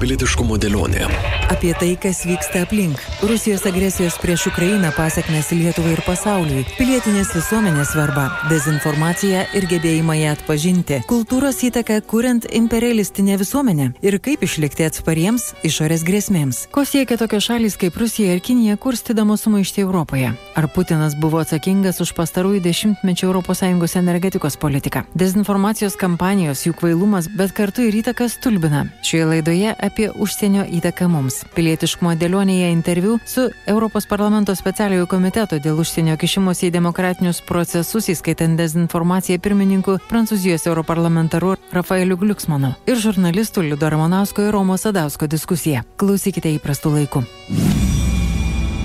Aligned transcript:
Pilietiškumo 0.00 0.56
dėlionė. 0.58 1.06
Apie 1.52 1.70
tai, 1.78 1.92
kas 2.00 2.24
vyksta 2.26 2.64
aplink. 2.64 2.98
Rusijos 3.22 3.62
agresijos 3.68 4.16
prieš 4.18 4.48
Ukrainą 4.50 4.90
pasiekmes 4.96 5.52
Lietuvai 5.54 5.92
ir 5.94 6.02
pasauliui. 6.06 6.64
Pilietinės 6.78 7.30
visuomenės 7.36 7.92
svarba. 7.92 8.24
Dezinformacija 8.50 9.44
ir 9.54 9.66
gebėjimą 9.70 10.16
ją 10.18 10.32
atpažinti. 10.34 10.98
Kultūros 11.10 11.60
įtaka 11.68 12.00
kuriant 12.10 12.48
imperialistinę 12.50 13.38
visuomenę. 13.40 13.90
Ir 14.02 14.18
kaip 14.24 14.42
išlikti 14.42 14.86
atspariems 14.88 15.52
išorės 15.68 16.02
grėsmėms. 16.08 16.64
Ko 16.74 16.86
siekia 16.88 17.18
tokios 17.20 17.46
šalys 17.46 17.78
kaip 17.78 18.00
Rusija 18.00 18.34
ir 18.34 18.42
Kinija 18.44 18.78
kurstydamos 18.80 19.46
sumaištį 19.46 19.84
Europoje? 19.86 20.32
Ar 20.58 20.68
Putinas 20.74 21.14
buvo 21.20 21.38
atsakingas 21.44 22.02
už 22.02 22.14
pastarųjų 22.18 22.64
dešimtmečių 22.66 23.30
ES 23.44 23.96
energetikos 24.00 24.58
politiką? 24.58 25.04
Dezinformacijos 25.14 25.96
kampanijos, 26.00 26.66
jų 26.66 26.74
kvailumas, 26.80 27.30
bet 27.30 27.54
kartu 27.54 27.86
ir 27.86 28.02
įtaka 28.02 28.28
stulbina. 28.32 28.86
Šioje 29.04 29.30
laidoje 29.30 29.76
apie 29.84 30.08
užsienio 30.10 30.64
įtaką 30.78 31.08
mums. 31.12 31.42
Pilietiškumo 31.54 32.14
dėlionėje 32.18 32.70
interviu 32.72 33.18
su 33.28 33.46
Europos 33.70 34.08
parlamento 34.10 34.54
specialiojo 34.56 35.06
komiteto 35.10 35.60
dėl 35.60 35.80
užsienio 35.84 36.16
kišimosi 36.20 36.70
į 36.70 36.74
demokratinius 36.78 37.42
procesus, 37.44 38.08
įskaitant 38.08 38.58
dezinformaciją 38.60 39.38
pirmininku 39.44 39.98
Prancūzijos 40.08 40.66
europarlamentaru 40.70 41.54
Rafaeliu 41.72 42.16
Gliuksmanu 42.20 42.74
ir 42.88 43.00
žurnalistu 43.00 43.62
Liudo 43.62 43.92
Ramonausko 43.92 44.48
ir 44.48 44.54
Romo 44.56 44.78
Sadausko 44.80 45.28
diskusija. 45.30 45.84
Klausykite 46.00 46.56
įprastų 46.56 46.96
laikų. 46.98 47.26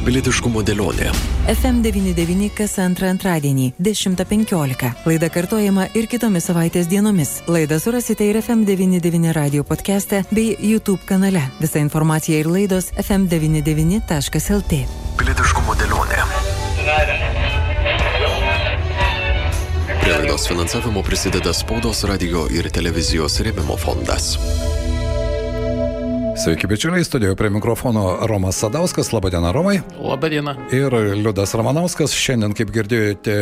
Pilietiškumo 0.05 0.61
dėlionė. 0.63 1.09
FM99 1.51 2.47
kas 2.55 2.77
antrą 2.79 3.09
antradienį 3.11 3.73
10.15. 3.83 4.91
Laida 5.09 5.29
kartojama 5.33 5.89
ir 5.97 6.07
kitomis 6.11 6.47
savaitės 6.47 6.87
dienomis. 6.87 7.39
Laidą 7.51 7.81
surasite 7.83 8.29
ir 8.29 8.39
FM99 8.39 9.33
radio 9.35 9.65
podcast'e 9.67 10.23
bei 10.31 10.55
YouTube 10.55 11.03
kanale. 11.09 11.43
Visa 11.59 11.83
informacija 11.83 12.39
ir 12.39 12.47
laidos 12.47 12.93
fm99.lt. 12.95 14.81
Pilietiškumo 15.19 15.75
dėlionė. 15.83 16.23
Prie 19.99 20.15
laidos 20.15 20.47
finansavimo 20.47 21.03
prisideda 21.03 21.51
spaudos, 21.53 22.05
radio 22.07 22.47
ir 22.47 22.71
televizijos 22.71 23.41
rėmimo 23.43 23.75
fondas. 23.77 24.37
Sveiki, 26.39 26.67
bičiuliai, 26.67 27.03
studijoje 27.03 27.35
prie 27.35 27.49
mikrofono 27.49 28.17
Romas 28.21 28.55
Sadauskas, 28.55 29.11
laba 29.11 29.29
diena 29.29 29.51
Romai. 29.51 29.81
Labą 30.01 30.29
dieną. 30.29 30.53
Ir 30.71 30.93
Liudas 30.93 31.51
Ramanauskas, 31.53 32.13
šiandien, 32.15 32.53
kaip 32.55 32.69
girdėjote, 32.71 33.33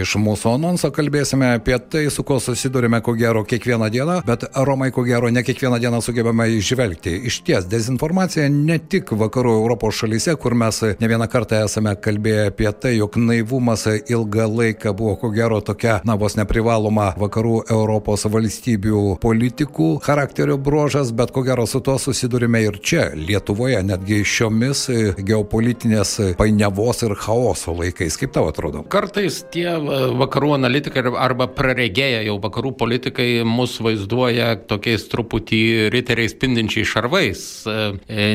iš 0.00 0.14
mūsų 0.16 0.54
anonso 0.54 0.88
kalbėsime 0.88 1.50
apie 1.58 1.76
tai, 1.76 2.06
su 2.08 2.24
kuo 2.24 2.38
susidurime, 2.40 3.02
ko 3.04 3.12
gero, 3.12 3.42
kiekvieną 3.44 3.90
dieną, 3.92 4.14
bet 4.24 4.46
Romai, 4.56 4.88
ko 4.88 5.04
gero, 5.04 5.28
ne 5.28 5.42
kiekvieną 5.44 5.76
dieną 5.84 6.00
sugebame 6.00 6.46
išvelgti. 6.54 7.12
Iš 7.28 7.42
ties, 7.44 7.66
dezinformacija 7.68 8.48
ne 8.48 8.78
tik 8.80 9.12
vakarų 9.12 9.52
Europos 9.58 10.00
šalyse, 10.00 10.38
kur 10.40 10.56
mes 10.56 10.80
ne 10.96 11.12
vieną 11.12 11.28
kartą 11.28 11.60
esame 11.66 11.92
kalbėję 11.92 12.48
apie 12.54 12.72
tai, 12.72 12.94
jog 13.02 13.20
naivumas 13.20 13.84
ilgą 14.00 14.48
laiką 14.54 14.96
buvo, 14.96 15.18
ko 15.20 15.32
gero, 15.36 15.60
tokia, 15.60 15.98
na, 16.08 16.16
vos 16.16 16.40
neprivaloma 16.40 17.12
vakarų 17.20 17.66
Europos 17.68 18.24
valstybių 18.24 19.04
politikų 19.20 19.92
charakterio 20.08 20.56
bruožas, 20.56 21.12
bet 21.12 21.36
ko 21.36 21.44
gero 21.44 21.68
su 21.68 21.84
tuo 21.84 22.00
susidurime 22.00 22.45
turime 22.46 22.62
ir 22.62 22.76
čia, 22.78 23.08
Lietuvoje, 23.18 23.80
netgi 23.82 24.20
šiomis 24.22 24.84
geopolitinės 25.26 26.36
painiavos 26.38 27.02
ir 27.02 27.14
chaoso 27.18 27.72
laikais. 27.74 28.14
Kaip 28.20 28.30
tau 28.36 28.46
atrodo? 28.46 28.84
Kartais 28.86 29.40
tie 29.50 29.72
vakarų 30.14 30.52
analitikai 30.54 31.02
arba 31.18 31.48
praregėję 31.50 32.20
jau 32.28 32.36
vakarų 32.44 32.70
politikai 32.78 33.42
mus 33.42 33.80
vaizduoja 33.82 34.52
tokiais 34.70 35.08
truputį 35.10 35.90
riteriais 35.90 36.36
spindinčiais 36.36 36.86
šarvais. 36.86 37.42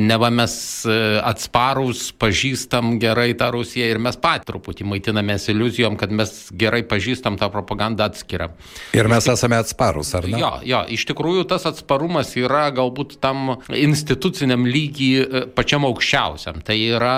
Neva 0.03 0.31
mes 0.33 0.57
atsparus, 1.23 2.09
pažįstam 2.11 2.97
gerai 2.99 3.31
tą 3.39 3.47
Rusiją 3.55 3.87
ir 3.93 4.01
mes 4.03 4.19
pat 4.19 4.43
truputį 4.49 4.89
maitinamės 4.91 5.47
iliuzijom, 5.55 5.95
kad 5.95 6.11
mes 6.11 6.33
gerai 6.51 6.83
pažįstam 6.83 7.39
tą 7.39 7.47
propagandą 7.53 8.09
atskiriam. 8.11 8.59
Ir 8.97 9.07
mes 9.07 9.31
esame 9.31 9.61
atsparus, 9.61 10.11
ar 10.19 10.27
ne? 10.27 10.35
Jo, 10.43 10.51
jo, 10.67 10.83
iš 10.99 11.07
tikrųjų 11.13 11.47
tas 11.55 11.69
atsparumas 11.71 12.35
yra 12.35 12.67
galbūt 12.75 13.21
tam 13.23 13.55
instituciniam 14.01 14.65
lygį 14.65 15.09
pačiam 15.55 15.85
aukščiausiam. 15.87 16.61
Tai 16.65 16.77
yra 16.97 17.15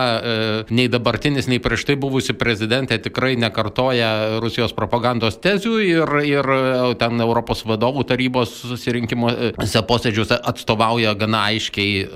nei 0.69 0.89
dabartinis, 0.91 1.47
nei 1.49 1.61
prieš 1.63 1.88
tai 1.88 1.97
buvusi 1.99 2.35
prezidentė 2.38 2.99
tikrai 3.03 3.33
nekartoja 3.39 4.39
Rusijos 4.44 4.75
propagandos 4.75 5.39
tezių 5.43 5.73
ir, 5.88 6.13
ir 6.27 6.51
ten 6.99 7.23
Europos 7.23 7.63
vadovų 7.67 8.05
tarybos 8.11 8.53
susirinkimuose 8.67 9.83
posėdžiuose 9.88 10.39
atstovauja 10.51 11.13
gana 11.19 11.45
aiškiai 11.53 12.07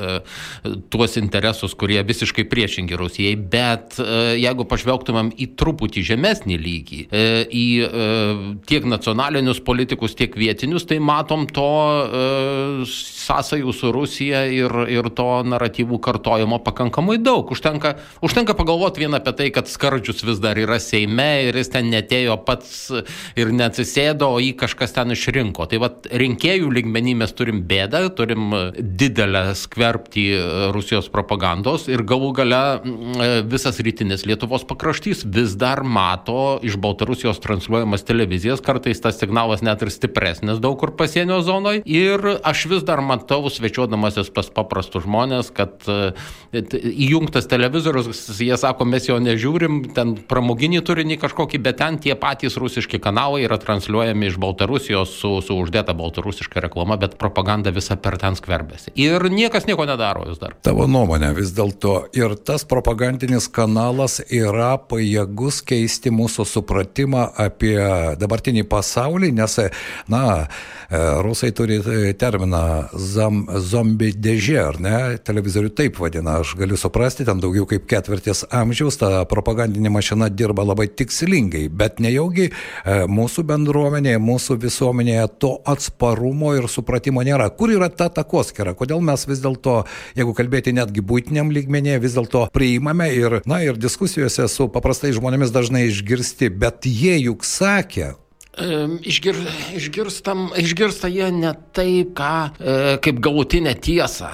tuos 0.92 1.18
interesus, 1.20 1.76
kurie 1.78 2.02
visiškai 2.08 2.48
priešingi 2.52 3.00
Rusijai. 3.00 3.36
Bet 3.38 3.98
jeigu 4.38 4.68
pažvelgtumėm 4.68 5.32
į 5.38 5.50
truputį 5.60 6.04
žemesnį 6.12 6.60
lygį, 6.62 7.02
į 7.48 7.66
tiek 8.68 8.88
nacionalinius 8.90 9.62
politikus, 9.64 10.16
tiek 10.18 10.36
vietinius, 10.38 10.88
tai 10.90 11.00
matom 11.04 11.48
to 11.52 11.70
sąsajų 12.88 13.74
su 13.76 13.92
Rusija 13.96 14.46
ir, 14.58 14.76
ir 14.92 15.10
to 15.16 15.28
naratyvų 15.48 16.00
kartojimo 16.04 16.60
pakankamai 16.66 17.18
daug. 17.22 17.52
Užtenka, 17.54 17.96
užtenka 18.26 18.56
pagalvoti 18.58 19.04
vien 19.06 19.18
apie 19.18 19.34
tai, 19.38 19.50
kad 19.56 19.70
Skardžius 19.70 20.26
vis 20.28 20.42
dar 20.44 20.60
yra 20.60 20.80
Seime 20.84 21.48
ir 21.48 21.58
jis 21.58 21.72
ten 21.74 21.90
netėjo 21.92 22.38
pats 22.48 22.74
ir 23.40 23.52
neatsisėdo, 23.56 24.30
o 24.38 24.42
jį 24.44 24.54
kažkas 24.60 24.96
ten 24.96 25.14
išrinko. 25.16 25.68
Tai 25.70 25.82
vad 25.84 26.10
rinkėjų 26.12 26.72
lygmenį 26.78 27.18
mes 27.24 27.34
turim 27.38 27.64
bėdą, 27.70 28.04
turim 28.18 28.54
didelę 28.78 29.44
skverbtį 29.58 30.26
Rusijos 30.76 31.10
propagandos 31.14 31.88
ir 31.92 32.04
galų 32.08 32.34
gale 32.42 32.62
visas 33.48 33.80
rytinis 33.84 34.26
Lietuvos 34.28 34.66
pakraštys 34.68 35.24
vis 35.26 35.56
dar 35.60 35.84
mato 35.84 36.58
iš 36.66 36.78
Baltarusijos 36.82 37.42
transliuojamas 37.44 38.06
televizijas, 38.08 38.64
kartais 38.64 39.02
tas 39.04 39.20
signalas 39.20 39.64
net 39.66 39.84
ir 39.84 39.92
stipresnis 39.94 40.62
daug 40.64 40.78
kur 40.80 40.94
pasienio 40.98 41.40
zonoje 41.46 41.84
ir 41.86 42.24
aš 42.44 42.66
vis 42.72 42.86
dar 42.88 43.02
matau 43.06 43.50
svečiuodamasis 43.52 44.32
pas 44.38 44.50
paprastus 44.54 45.06
žmonės, 45.08 45.50
kad 45.56 45.88
įjungtas 46.54 47.50
televizorius, 47.50 48.22
jie 48.38 48.56
sako, 48.60 48.86
mes 48.88 49.08
jo 49.10 49.18
nežiūrim, 49.24 49.80
ten 49.98 50.14
pramoginį 50.30 50.84
turinį 50.86 51.18
kažkokį, 51.22 51.62
bet 51.66 51.80
ten 51.82 51.98
tie 52.04 52.16
patys 52.20 52.58
rusiški 52.62 53.02
kanalai 53.04 53.44
yra 53.48 53.58
transliuojami 53.62 54.30
iš 54.30 54.38
Baltarusijos 54.42 55.16
su, 55.20 55.34
su 55.46 55.58
uždėta 55.58 55.96
baltarusiška 55.98 56.64
reklama, 56.68 57.00
bet 57.02 57.18
propaganda 57.22 57.74
visa 57.76 57.98
per 58.00 58.20
ten 58.22 58.38
skverbėsi. 58.38 58.94
Ir 59.00 59.28
niekas 59.34 59.68
nieko 59.70 59.88
nedaro 59.90 60.28
vis 60.30 60.40
dar. 60.42 60.56
Tavo 60.66 60.88
nuomonė 60.90 61.34
vis 61.38 61.54
dėlto 61.58 61.98
ir 62.18 62.38
tas 62.48 62.66
propagandinis 62.68 63.50
kanalas 63.54 64.20
yra 64.28 64.76
pajėgus 64.78 65.62
keisti 65.68 66.14
mūsų 66.14 66.48
supratimą 66.48 67.28
apie 67.48 67.78
dabartinį 68.20 68.66
pasaulį, 68.70 69.34
nes, 69.38 69.60
na, 70.12 70.24
rusai 71.26 71.52
turi 71.56 71.80
terminą 72.20 72.64
zam, 72.94 73.46
zombi 73.60 74.12
dėžė, 74.28 74.58
ar 74.60 74.80
ne, 74.84 74.98
televizorių 75.24 75.72
taip 75.78 76.00
vadina, 76.02 76.38
aš 76.42 76.54
galiu 76.60 76.78
suprasti, 76.80 77.26
ten 77.28 77.40
daugiau 77.44 77.68
kaip 77.70 77.88
ketvirtis 77.90 78.44
amžiaus 78.54 79.00
ta 79.00 79.24
propagandinė 79.30 79.92
mašina 79.94 80.28
dirba 80.34 80.66
labai 80.68 80.90
tikslingai, 80.92 81.68
bet 81.72 82.02
nejaugi 82.04 82.50
mūsų 82.86 83.46
bendruomenėje, 83.48 84.20
mūsų 84.24 84.60
visuomenėje 84.66 85.26
to 85.44 85.54
atsparumo 85.68 86.54
ir 86.58 86.68
supratimo 86.72 87.24
nėra. 87.26 87.50
Kur 87.56 87.74
yra 87.76 87.90
ta 87.90 88.10
takoskira? 88.14 88.76
Kodėl 88.78 89.04
mes 89.06 89.24
vis 89.30 89.42
dėlto, 89.44 89.80
jeigu 90.18 90.36
kalbėti 90.38 90.76
netgi 90.76 91.04
būtiniam 91.06 91.52
lygmenėje, 91.56 92.04
vis 92.04 92.18
dėlto 92.18 92.48
priimame 92.56 93.10
ir, 93.16 93.40
na, 93.48 93.62
ir 93.64 93.80
diskusijose 93.80 94.50
su 94.52 94.68
paprastai 94.74 95.14
žmonėmis 95.16 95.56
dažnai 95.56 95.88
išgirsti, 95.88 96.52
bet 96.52 96.90
jie 96.90 97.16
juk 97.24 97.48
sakė, 97.48 98.16
Išgir, 98.58 99.38
išgirstam, 99.78 100.48
išgirsta 100.58 101.12
jie 101.14 101.28
ne 101.30 101.52
tai, 101.78 102.08
ką, 102.10 102.34
e, 102.58 102.98
kaip 103.06 103.20
galutinę 103.22 103.76
tiesą. 103.78 104.32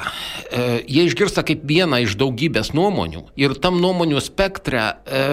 E, 0.47 0.84
jie 0.87 1.03
išgirsta 1.09 1.43
kaip 1.43 1.66
vieną 1.67 1.99
iš 2.05 2.16
daugybės 2.16 2.72
nuomonių. 2.78 3.25
Ir 3.35 3.58
tam 3.59 3.81
nuomonių 3.84 4.22
spektre 4.23 4.84
e, 5.03 5.23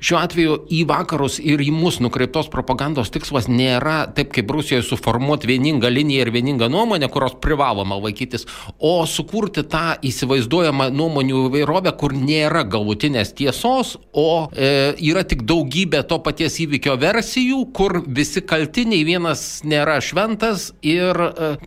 šiuo 0.00 0.20
atveju 0.22 0.56
į 0.72 0.84
vakarus 0.88 1.36
ir 1.42 1.60
į 1.60 1.68
mus 1.74 1.98
nukreiptos 2.00 2.48
propagandos 2.52 3.12
tikslas 3.12 3.48
nėra 3.50 4.06
taip 4.16 4.32
kaip 4.32 4.52
Rusijoje 4.54 4.86
suformuoti 4.86 5.50
vieningą 5.50 5.90
liniją 5.92 6.24
ir 6.24 6.32
vieningą 6.32 6.70
nuomonę, 6.72 7.10
kurios 7.12 7.36
privaloma 7.44 7.98
laikytis, 8.00 8.46
o 8.78 8.94
sukurti 9.04 9.66
tą 9.68 9.98
įsivaizduojamą 10.06 10.88
nuomonių 10.94 11.44
įvairovę, 11.50 11.92
kur 12.00 12.16
nėra 12.16 12.64
galutinės 12.64 13.34
tiesos, 13.36 13.98
o 14.16 14.48
e, 14.48 14.94
yra 15.10 15.26
tik 15.28 15.44
daugybė 15.44 16.04
to 16.08 16.22
paties 16.24 16.56
įvykio 16.64 16.96
versijų, 17.04 17.60
kur 17.76 18.00
visi 18.14 18.42
kaltiniai, 18.44 19.04
vienas 19.06 19.62
nėra 19.66 19.98
šventas 20.04 20.70
ir 20.84 21.18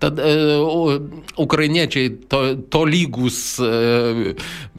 tad, 0.01 0.21
ukrainiečiai 1.37 2.13
to, 2.31 2.41
to 2.71 2.83
lygus 2.87 3.39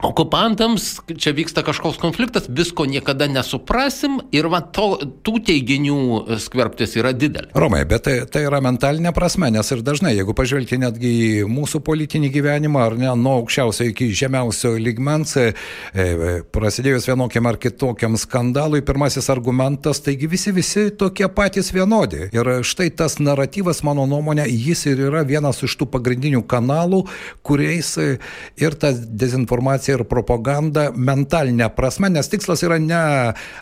okupantams, 0.02 1.00
čia 1.18 1.32
vyksta 1.34 1.64
kažkoks 1.66 1.98
konfliktas, 2.00 2.46
visko 2.48 2.86
niekada 2.86 3.26
nesuprasim 3.30 4.20
ir 4.34 4.48
va, 4.50 4.60
to, 4.62 4.94
tų 5.26 5.40
teiginių 5.48 6.38
skverbtis 6.42 6.94
yra 6.98 7.12
didelė. 7.16 7.50
Romai, 7.58 7.82
bet 7.88 8.06
tai, 8.06 8.16
tai 8.30 8.44
yra 8.46 8.60
mentalinė 8.64 9.12
prasme, 9.16 9.50
nes 9.54 9.72
ir 9.74 9.82
dažnai, 9.86 10.14
jeigu 10.16 10.34
pažvelgti 10.38 10.78
netgi 10.80 11.12
į 11.42 11.46
mūsų 11.50 11.82
politinį 11.86 12.30
gyvenimą, 12.34 12.84
ar 12.86 12.98
ne, 13.00 13.10
nuo 13.18 13.38
aukščiausio 13.42 13.88
iki 13.90 14.10
žemiausio 14.14 14.74
lygmens, 14.78 15.34
e, 15.40 15.48
e, 15.92 16.30
prasidėjus 16.54 17.08
vienokiam 17.10 17.50
ar 17.50 17.58
kitokiam 17.60 18.14
skandalui, 18.20 18.84
pirmasis 18.86 19.30
argumentas, 19.34 20.02
taigi 20.04 20.30
visi, 20.30 20.54
visi 20.54 20.88
tokie 20.98 21.26
patys 21.34 21.57
vienodi. 21.74 22.28
Ir 22.34 22.50
štai 22.66 22.88
tas 22.94 23.18
naratyvas, 23.22 23.82
mano 23.86 24.06
nuomonė, 24.08 24.46
jis 24.48 24.86
ir 24.90 25.02
yra 25.08 25.24
vienas 25.26 25.60
iš 25.66 25.74
tų 25.80 25.88
pagrindinių 25.92 26.44
kanalų, 26.48 27.04
kuriais 27.46 27.90
ir 27.98 28.76
ta 28.80 28.92
dezinformacija 28.94 29.98
ir 29.98 30.04
propaganda 30.08 30.88
mentalinė 30.94 31.68
prasme, 31.74 32.10
nes 32.12 32.30
tikslas 32.30 32.62
yra 32.66 32.78
ne 32.82 33.00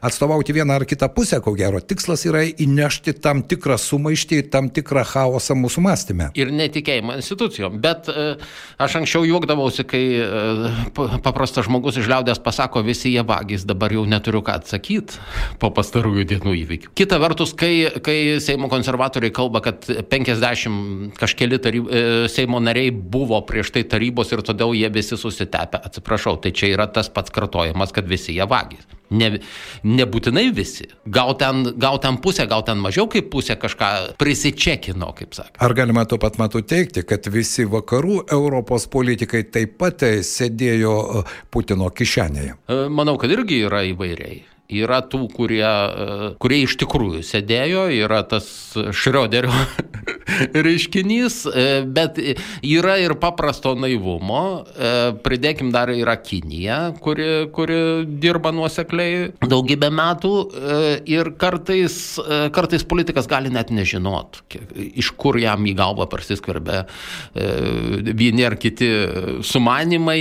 atstovauti 0.04 0.54
vieną 0.56 0.78
ar 0.80 0.86
kitą 0.88 1.08
pusę, 1.14 1.40
ko 1.44 1.54
gero, 1.58 1.80
tikslas 1.80 2.26
yra 2.28 2.44
įnešti 2.46 3.16
tam 3.24 3.42
tikrą 3.46 3.78
sumaištį, 3.80 4.42
tam 4.52 4.70
tikrą 4.74 5.04
chaosą 5.08 5.56
mūsų 5.58 5.84
mąstymę. 5.86 6.30
Ir 6.38 6.52
netikėjimą 6.54 7.18
institucijom. 7.20 7.80
Bet 7.82 8.10
e, 8.12 8.28
aš 8.82 8.98
anksčiau 9.00 9.26
juokdavausi, 9.28 9.86
kai 9.88 10.04
e, 10.20 10.30
paprastas 11.24 11.68
žmogus 11.68 12.00
iš 12.00 12.10
liaudės 12.10 12.40
pasako, 12.42 12.84
visi 12.86 13.14
jie 13.14 13.24
vagys, 13.26 13.66
dabar 13.68 13.94
jau 13.94 14.04
neturiu 14.08 14.42
ką 14.46 14.58
atsakyti 14.60 15.20
po 15.62 15.70
pastarųjų 15.74 16.26
dienų 16.32 16.56
įvykių. 16.62 16.92
Kita 16.98 17.20
vertus, 17.22 17.54
kai, 17.56 17.85
kai 18.04 18.40
Seimo 18.42 18.68
konservatoriai 18.72 19.32
kalba, 19.34 19.62
kad 19.64 19.86
50 20.10 21.16
kažkeli 21.18 21.58
taryb, 21.62 21.88
e, 21.90 22.02
Seimo 22.32 22.60
nariai 22.62 22.90
buvo 22.90 23.40
prieš 23.46 23.72
tai 23.74 23.84
tarybos 23.88 24.32
ir 24.32 24.42
todėl 24.46 24.74
jie 24.76 24.90
visi 24.92 25.18
susitepę, 25.18 25.80
atsiprašau, 25.88 26.38
tai 26.42 26.52
čia 26.56 26.72
yra 26.74 26.88
tas 26.90 27.10
pats 27.12 27.32
kartojimas, 27.34 27.94
kad 27.94 28.08
visi 28.08 28.36
jie 28.36 28.46
vagys. 28.48 28.86
Ne, 29.14 29.28
nebūtinai 29.86 30.48
visi. 30.54 30.88
Gal 31.06 31.36
ten, 31.38 31.62
gal 31.78 32.00
ten 32.02 32.18
pusė, 32.22 32.48
gal 32.50 32.64
ten 32.66 32.80
mažiau 32.82 33.06
kaip 33.10 33.28
pusė 33.30 33.54
kažką 33.62 33.90
prisičekino, 34.18 35.12
kaip 35.14 35.36
sakė. 35.38 35.60
Ar 35.62 35.76
galima 35.78 36.02
tuo 36.10 36.18
pat 36.22 36.40
metu 36.42 36.64
teikti, 36.66 37.04
kad 37.06 37.28
visi 37.30 37.68
vakarų 37.70 38.24
Europos 38.34 38.88
politikai 38.90 39.44
taip 39.54 39.78
pat 39.78 40.02
sėdėjo 40.26 40.98
e, 41.20 41.24
Putino 41.54 41.92
kišenėje? 41.94 42.58
E, 42.66 42.82
manau, 42.90 43.14
kad 43.22 43.30
irgi 43.30 43.62
yra 43.68 43.84
įvairiai. 43.92 44.42
Yra 44.66 44.98
tų, 45.06 45.28
kurie, 45.30 45.62
e, 45.62 46.30
kurie 46.42 46.64
iš 46.64 46.74
tikrųjų 46.80 47.22
sėdėjo, 47.22 47.84
yra 47.94 48.24
tas 48.26 48.46
Šrioderio 48.74 49.52
reiškinys, 50.66 51.36
e, 51.46 51.66
bet 51.86 52.18
yra 52.66 52.96
ir 52.98 53.14
paprasto 53.22 53.76
naivumo. 53.78 54.42
E, 54.74 54.90
pridėkim 55.22 55.70
dar 55.74 55.92
yra 55.94 56.16
Kinija, 56.18 56.80
kuri, 57.02 57.46
kuri 57.54 57.78
dirba 58.18 58.50
nuosekliai 58.56 59.30
daugybę 59.46 59.92
metų 59.94 60.32
ir 61.06 61.30
kartais, 61.38 62.16
kartais 62.54 62.82
politikas 62.88 63.28
gali 63.30 63.52
net 63.54 63.70
nežinot, 63.74 64.40
iš 64.74 65.12
kur 65.18 65.38
jam 65.38 65.62
į 65.68 65.76
galvą 65.78 66.08
prasiskverbė 66.10 66.82
vieni 68.16 68.46
ar 68.46 68.56
kiti 68.60 68.88
sumanimai. 69.46 70.18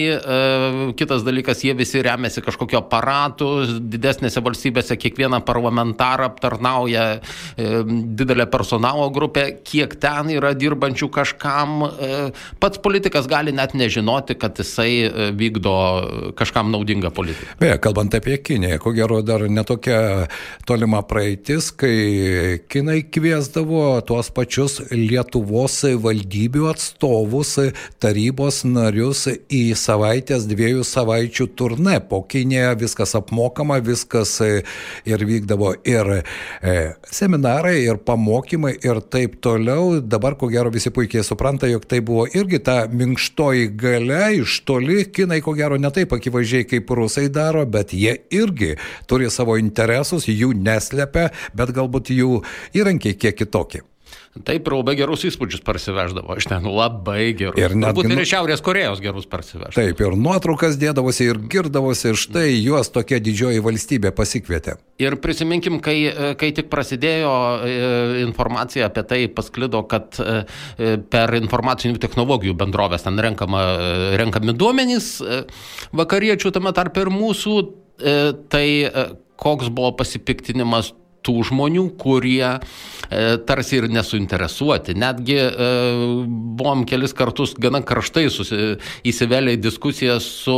Kitas 0.99 1.25
dalykas, 1.25 1.63
jie 1.65 1.73
visi 1.77 2.03
remiasi 2.05 2.43
kažkokio 2.45 2.83
aparatų, 2.83 3.49
didesnės 3.95 4.34
didesnėse 4.35 4.43
valstybėse 4.43 4.95
kiekvieną 4.97 5.41
parlamentarą 5.45 6.29
aptarnauja 6.29 7.19
e, 7.57 7.83
didelė 8.15 8.47
personalo 8.49 9.09
grupė, 9.11 9.61
kiek 9.63 9.95
ten 9.99 10.29
yra 10.29 10.53
dirbančių 10.53 11.09
kažkam. 11.09 11.83
E, 11.85 12.31
pats 12.59 12.79
politikas 12.79 13.27
gali 13.27 13.51
net 13.51 13.73
nežinoti, 13.73 14.35
kad 14.35 14.57
jisai 14.57 15.07
e, 15.07 15.31
vykdo 15.35 16.33
kažkam 16.35 16.71
naudingą 16.71 17.11
politiką. 17.11 17.57
Beje, 17.59 17.79
kalbant 17.79 18.13
apie 18.15 18.37
Kiniją, 18.37 18.79
ko 18.79 18.93
gero 18.95 19.21
dar 19.21 19.47
netokia 19.47 20.27
tolima 20.65 21.01
praeitis, 21.03 21.71
kai 21.71 22.59
Kinai 22.69 23.03
kviesdavo 23.03 24.01
tuos 24.05 24.31
pačius 24.33 24.81
Lietuvos 24.91 25.83
valdybių 26.01 26.69
atstovus, 26.71 27.57
tarybos 28.01 28.63
narius 28.67 29.25
į 29.49 29.75
savaitės, 29.77 30.47
dviejų 30.49 30.85
savaičių 30.87 31.49
turnė. 31.55 31.99
Po 32.09 32.21
Kiniją 32.25 32.73
viskas 32.79 33.15
apmokama, 33.17 33.79
viskas 33.85 34.24
kursas 34.25 34.41
e, 34.41 34.63
ir 35.05 35.25
vykdavo 35.25 35.73
ir 35.85 36.23
e, 36.61 36.93
seminarai, 37.11 37.85
ir 37.85 37.97
pamokymai 37.97 38.75
ir 38.83 39.01
taip 39.09 39.41
toliau. 39.41 40.01
Dabar, 40.01 40.35
ko 40.37 40.49
gero, 40.49 40.71
visi 40.71 40.89
puikiai 40.89 41.23
supranta, 41.23 41.67
jog 41.67 41.85
tai 41.85 42.01
buvo 42.01 42.25
irgi 42.27 42.59
ta 42.59 42.87
minkštoji 42.87 43.69
gale 43.77 44.41
iš 44.41 44.63
toli. 44.65 45.05
Kinai, 45.05 45.41
ko 45.41 45.53
gero, 45.53 45.77
ne 45.77 45.91
taip 45.91 46.13
akivaizdžiai 46.13 46.67
kaip 46.69 46.89
rusai 46.89 47.29
daro, 47.29 47.65
bet 47.65 47.93
jie 47.93 48.17
irgi 48.31 48.75
turi 49.07 49.29
savo 49.29 49.57
interesus, 49.57 50.27
jų 50.27 50.53
neslepia, 50.57 51.31
bet 51.53 51.75
galbūt 51.75 52.13
jų 52.15 52.41
įrankiai 52.75 53.17
kiek 53.17 53.37
kitokie. 53.37 53.85
Taip, 54.43 54.65
ir 54.67 54.73
labai 54.75 54.97
gerus 54.99 55.21
įspūdžius 55.29 55.61
parsiveždavo 55.63 56.35
iš 56.35 56.49
ten, 56.51 56.65
labai 56.67 57.29
gerus. 57.39 57.55
Ir 57.55 57.71
net 57.79 57.95
ir 58.03 58.19
iš 58.19 58.33
Šiaurės 58.33 58.63
Korejos 58.65 58.99
gerus 58.99 59.29
parsiveždavo. 59.31 59.75
Taip, 59.77 60.01
ir 60.03 60.17
nuotraukas 60.19 60.75
dėdavosi 60.81 61.29
ir 61.29 61.39
girdavosi, 61.51 62.11
štai 62.19 62.49
juos 62.57 62.91
tokia 62.91 63.21
didžioji 63.23 63.63
valstybė 63.63 64.11
pasikvietė. 64.17 64.75
Ir 64.99 65.15
prisiminkim, 65.23 65.79
kai, 65.83 65.95
kai 66.39 66.51
tik 66.57 66.67
prasidėjo 66.71 67.31
e, 67.63 67.77
informacija 68.25 68.89
apie 68.89 69.05
tai, 69.07 69.21
pasklido, 69.31 69.85
kad 69.87 70.19
e, 70.19 70.43
per 71.11 71.35
informacinių 71.39 72.03
technologijų 72.03 72.57
bendrovės 72.59 73.07
ten 73.07 73.23
renkama, 73.23 73.63
renkami 74.19 74.57
duomenys 74.59 75.13
vakariečių, 75.95 76.51
tame 76.59 76.75
tarp 76.75 76.99
ir 76.99 77.13
mūsų, 77.13 77.55
tai 78.51 78.67
koks 79.39 79.71
buvo 79.71 79.95
pasipiktinimas 79.95 80.91
tų 81.25 81.41
žmonių, 81.49 81.87
kurie 82.01 82.43
e, 82.45 82.59
tarsi 83.47 83.79
ir 83.79 83.89
nesuinteresuoti. 83.93 84.95
Netgi 85.01 85.37
e, 85.41 85.69
buvom 86.59 86.85
kelis 86.89 87.15
kartus 87.17 87.55
gana 87.61 87.81
karštai 87.85 88.27
susi, 88.33 88.75
įsivėlę 89.07 89.55
į 89.57 89.61
diskusiją 89.65 90.19
su 90.23 90.57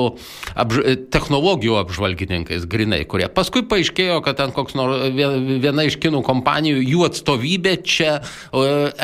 apž 0.58 0.84
technologijų 1.14 1.78
apžvalgininkais, 1.82 2.68
grinai, 2.70 3.04
kurie 3.10 3.30
paskui 3.32 3.64
paaiškėjo, 3.70 4.20
kad 4.26 4.40
ten 4.42 4.54
koks 4.56 4.78
nors 4.78 5.08
viena 5.16 5.88
iš 5.88 6.00
kinų 6.04 6.24
kompanijų, 6.28 6.84
jų 6.84 7.08
atstovybė 7.08 7.78
čia 7.88 8.18
e, 8.20 8.22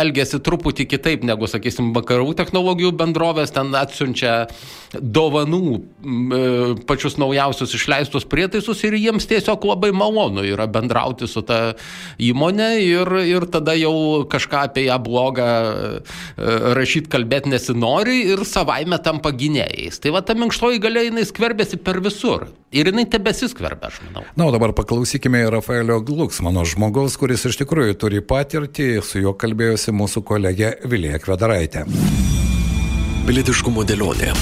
elgesi 0.04 0.42
truputį 0.44 0.88
kitaip 0.96 1.28
negu, 1.28 1.50
sakysim, 1.50 1.94
vakarų 1.96 2.34
technologijų 2.40 2.94
bendrovės, 3.00 3.54
ten 3.56 3.74
atsiunčia 3.78 4.34
dovanų 4.94 5.64
e, 5.74 6.42
pačius 6.88 7.18
naujausius 7.22 7.74
išleistus 7.78 8.28
prietaisus 8.30 8.84
ir 8.86 8.98
jiems 9.00 9.28
tiesiog 9.30 9.66
labai 9.68 9.92
malonu 9.96 10.46
yra 10.46 10.68
bendrauti 10.70 11.28
su 11.30 11.42
ta 11.46 11.53
tą 11.54 11.62
įmonę 12.24 12.70
ir, 12.82 13.10
ir 13.30 13.46
tada 13.54 13.76
jau 13.78 14.26
kažką 14.30 14.66
apie 14.70 14.88
ją 14.88 14.98
blogą 15.04 15.46
e, 15.46 16.02
rašyti, 16.78 17.12
kalbėti 17.14 17.54
nesinori 17.54 18.20
ir 18.34 18.44
savaime 18.48 19.00
tampa 19.04 19.34
gynėjais. 19.36 20.02
Tai 20.04 20.16
va 20.18 20.24
ta 20.26 20.36
minkštoji 20.38 20.82
galia 20.84 21.06
jinai 21.08 21.26
skverbėsi 21.28 21.80
per 21.84 22.02
visur. 22.04 22.48
Ir 22.74 22.90
jinai 22.90 23.06
tebesiskverbia, 23.10 23.92
aš 23.92 24.02
manau. 24.08 24.26
Na, 24.40 24.48
o 24.50 24.56
dabar 24.56 24.74
paklausykime 24.78 25.46
Rafaelio 25.54 26.00
Gluks, 26.06 26.42
mano 26.46 26.66
žmogaus, 26.66 27.20
kuris 27.22 27.46
iš 27.50 27.60
tikrųjų 27.62 28.00
turi 28.02 28.24
patirtį, 28.26 28.90
su 29.06 29.22
juo 29.22 29.36
kalbėjosi 29.38 29.94
mūsų 29.94 30.26
kolegė 30.26 30.76
Vilija 30.90 31.22
Kvedaraitė. 31.22 31.86
Pilietiškumo 33.28 33.86
dėlionė. 33.88 34.34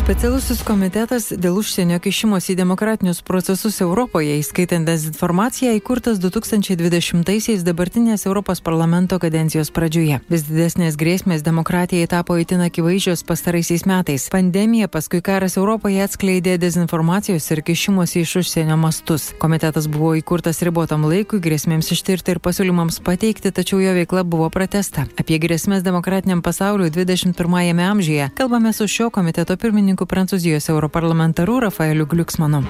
Specialusis 0.00 0.62
komitetas 0.64 1.26
dėl 1.36 1.58
užsienio 1.60 1.98
kišimos 2.00 2.48
į 2.48 2.54
demokratinius 2.56 3.20
procesus 3.22 3.76
Europoje, 3.84 4.32
įskaitant 4.40 4.88
dezinformaciją, 4.88 5.74
įkurtas 5.76 6.16
2020-aisiais 6.22 7.60
dabartinės 7.66 8.24
Europos 8.24 8.62
parlamento 8.64 9.18
kadencijos 9.20 9.68
pradžioje. 9.70 10.22
Vis 10.32 10.46
didesnės 10.48 10.96
grėsmės 10.98 11.44
demokratijai 11.44 12.08
tapo 12.08 12.38
įtin 12.40 12.64
akivaizdžios 12.64 13.22
pastaraisiais 13.28 13.84
metais. 13.86 14.24
Pandemija, 14.32 14.88
paskui 14.88 15.20
karas 15.20 15.58
Europoje 15.60 16.00
atskleidė 16.02 16.56
dezinformacijos 16.58 17.50
ir 17.52 17.62
kišimosi 17.68 18.24
iš 18.24 18.34
užsienio 18.40 18.80
mastus. 18.80 19.28
Komitetas 19.38 19.86
buvo 19.86 20.14
įkurtas 20.16 20.64
ribotam 20.64 21.04
laikui, 21.04 21.42
grėsmėms 21.44 21.92
ištirti 21.92 22.34
ir 22.34 22.42
pasiūlymams 22.42 23.02
pateikti, 23.04 23.52
tačiau 23.52 23.84
jo 23.84 23.94
veikla 24.00 24.24
buvo 24.24 24.48
pratesta. 24.48 25.04
Apie 25.20 25.38
grėsmės 25.44 25.84
demokratiniam 25.84 26.40
pasauliu 26.40 26.88
21-ame 26.88 27.86
amžiuje 27.92 28.32
kalbame 28.40 28.72
su 28.72 28.88
šio 28.88 29.12
komiteto 29.12 29.60
pirmininku 29.60 29.89
pirmininku 29.90 30.06
Prancūzijos 30.06 30.68
europarlamentaru 30.70 31.60
Rafaeliu 31.60 32.06
Gliuksmanu. 32.06 32.62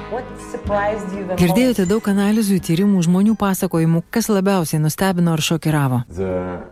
Girdėjote 1.37 1.87
daug 1.87 2.03
analizų, 2.09 2.61
tyrimų, 2.65 3.03
žmonių 3.05 3.37
pasakojimų, 3.37 4.03
kas 4.11 4.29
labiausiai 4.29 4.81
nustebino 4.81 5.35
ar 5.35 5.41
šokiravo? 5.41 6.05
The, 6.09 6.65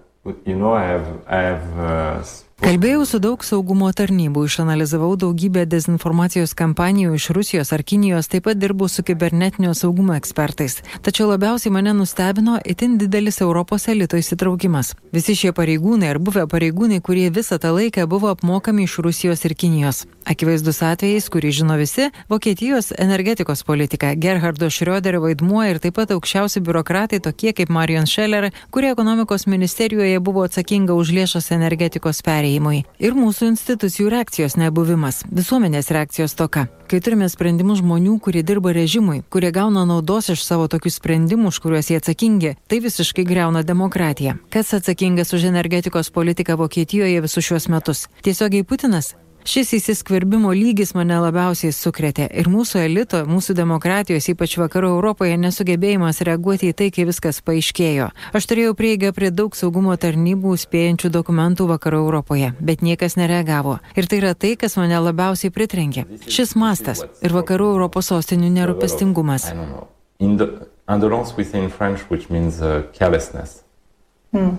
you 0.47 0.57
know, 0.57 0.73
I 0.73 0.85
have, 0.87 1.07
I 1.29 1.43
have, 1.43 1.67
uh, 1.77 2.48
Kalbėjau 2.59 3.05
su 3.07 3.21
daug 3.23 3.45
saugumo 3.47 3.87
tarnybų, 3.95 4.43
išanalizavau 4.49 5.13
daugybę 5.23 5.63
dezinformacijos 5.71 6.57
kampanijų 6.59 7.13
iš 7.15 7.29
Rusijos 7.37 7.69
ar 7.71 7.85
Kinijos, 7.87 8.27
taip 8.33 8.49
pat 8.49 8.59
dirbau 8.59 8.89
su 8.91 9.05
kibernetinio 9.07 9.77
saugumo 9.79 10.17
ekspertais. 10.19 10.81
Tačiau 11.07 11.29
labiausiai 11.31 11.71
mane 11.71 11.95
nustebino 11.95 12.57
itin 12.67 12.97
didelis 12.99 13.39
Europos 13.47 13.87
elito 13.89 14.19
įsitraukimas. 14.19 14.97
Visi 15.15 15.37
šie 15.39 15.53
pareigūnai 15.55 16.11
ar 16.11 16.19
buvę 16.19 16.49
pareigūnai, 16.51 16.99
kurie 16.99 17.29
visą 17.31 17.61
tą 17.63 17.71
laiką 17.77 18.09
buvo 18.11 18.35
apmokami 18.35 18.89
iš 18.89 18.99
Rusijos 19.07 19.47
ir 19.47 19.55
Kinijos. 19.55 20.03
Akivaizdus 20.27 20.83
atvejais, 20.83 21.31
kurį 21.31 21.55
žino 21.61 21.79
visi- 21.79 22.11
Vokietijos 22.33 22.91
energetikos 22.99 23.63
politika, 23.63 24.13
Gerhardo 24.17 24.67
Šrioderio 24.67 25.23
vaidmuo 25.23 25.63
ir 25.71 25.79
taip 25.79 25.95
pat 25.95 26.11
aukščiausi 26.11 26.61
biurokratai 26.61 27.23
tokie 27.23 27.55
kaip 27.55 27.71
Marion 27.71 28.07
Scheller, 28.07 28.51
kurie 28.71 28.91
ekonomikos 28.91 29.47
ministerijoje 29.47 30.19
buvo 30.21 30.43
atsakinga 30.43 30.93
už 30.93 31.15
lėšas 31.15 31.53
energetikos 31.55 32.21
perėjimą 32.21 32.48
perėjimui 32.49 32.85
ir 32.99 33.15
mūsų 33.17 33.53
institucijų 33.53 34.09
reakcijos 34.13 34.57
nebuvimas, 34.57 35.23
visuomenės 35.29 35.91
reakcijos 35.93 36.35
toka. 36.35 36.69
Kai 36.89 37.01
turime 37.05 37.29
sprendimus 37.29 37.83
žmonių, 37.83 38.19
kurie 38.25 38.43
dirba 38.43 38.73
režimui, 38.73 39.23
kurie 39.29 39.53
gauna 39.53 39.85
naudos 39.85 40.31
iš 40.33 40.43
savo 40.43 40.69
tokių 40.69 40.91
sprendimų, 40.91 41.53
už 41.53 41.61
kuriuos 41.61 41.91
jie 41.91 42.01
atsakingi, 42.01 42.57
tai 42.69 42.81
visiškai 42.81 43.27
greuna 43.29 43.63
demokratiją. 43.63 44.39
Kas 44.51 44.73
atsakingas 44.73 45.35
už 45.37 45.51
energetikos 45.53 46.11
politiką 46.11 46.57
Vokietijoje 46.57 47.21
visus 47.21 47.45
šiuos 47.45 47.69
metus? 47.69 48.07
Tiesiogiai 48.25 48.65
Putinas? 48.65 49.15
Šis 49.49 49.71
įsiskverbimo 49.79 50.51
lygis 50.53 50.91
mane 50.93 51.17
labiausiai 51.25 51.73
sukrėtė 51.73 52.27
ir 52.37 52.51
mūsų 52.53 52.83
elito, 52.83 53.23
mūsų 53.25 53.55
demokratijos, 53.57 54.27
ypač 54.29 54.59
vakarų 54.61 54.91
Europoje, 54.99 55.39
nesugebėjimas 55.41 56.21
reaguoti 56.29 56.69
į 56.69 56.75
tai, 56.77 56.91
kai 56.93 57.07
viskas 57.09 57.39
paaiškėjo. 57.47 58.11
Aš 58.37 58.49
turėjau 58.51 58.75
prieigą 58.77 59.15
prie 59.17 59.31
daug 59.33 59.57
saugumo 59.57 59.97
tarnybų 59.97 60.53
spėjančių 60.61 61.09
dokumentų 61.15 61.71
vakarų 61.71 62.03
Europoje, 62.05 62.53
bet 62.61 62.85
niekas 62.85 63.17
nereagavo. 63.17 63.79
Ir 63.97 64.11
tai 64.13 64.21
yra 64.21 64.35
tai, 64.37 64.53
kas 64.61 64.77
mane 64.77 65.01
labiausiai 65.01 65.55
pritrenkė. 65.55 66.05
Šis 66.29 66.53
mastas 66.53 67.07
ir 67.25 67.33
vakarų 67.33 67.73
Europos 67.79 68.13
sostinių 68.13 68.53
nerūpestingumas. 68.53 69.49
Indolence 70.21 71.39
within 71.41 71.71
French, 71.73 72.05
which 72.13 72.29
means 72.29 72.61
uh, 72.61 72.83
carelessness. 72.93 73.63
Hmm. 74.37 74.59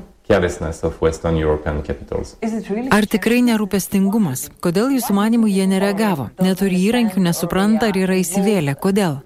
Ar 2.93 3.07
tikrai 3.09 3.39
nerūpestingumas? 3.47 4.45
Kodėl 4.61 4.93
jūsų 4.93 5.17
manimų 5.17 5.49
jie 5.49 5.65
nereagavo? 5.71 6.29
Neturi 6.45 6.77
įrankių, 6.85 7.25
nesupranta 7.25 7.89
ar 7.89 7.97
yra 7.97 8.21
įsivėlę? 8.21 8.77
Kodėl? 8.77 9.19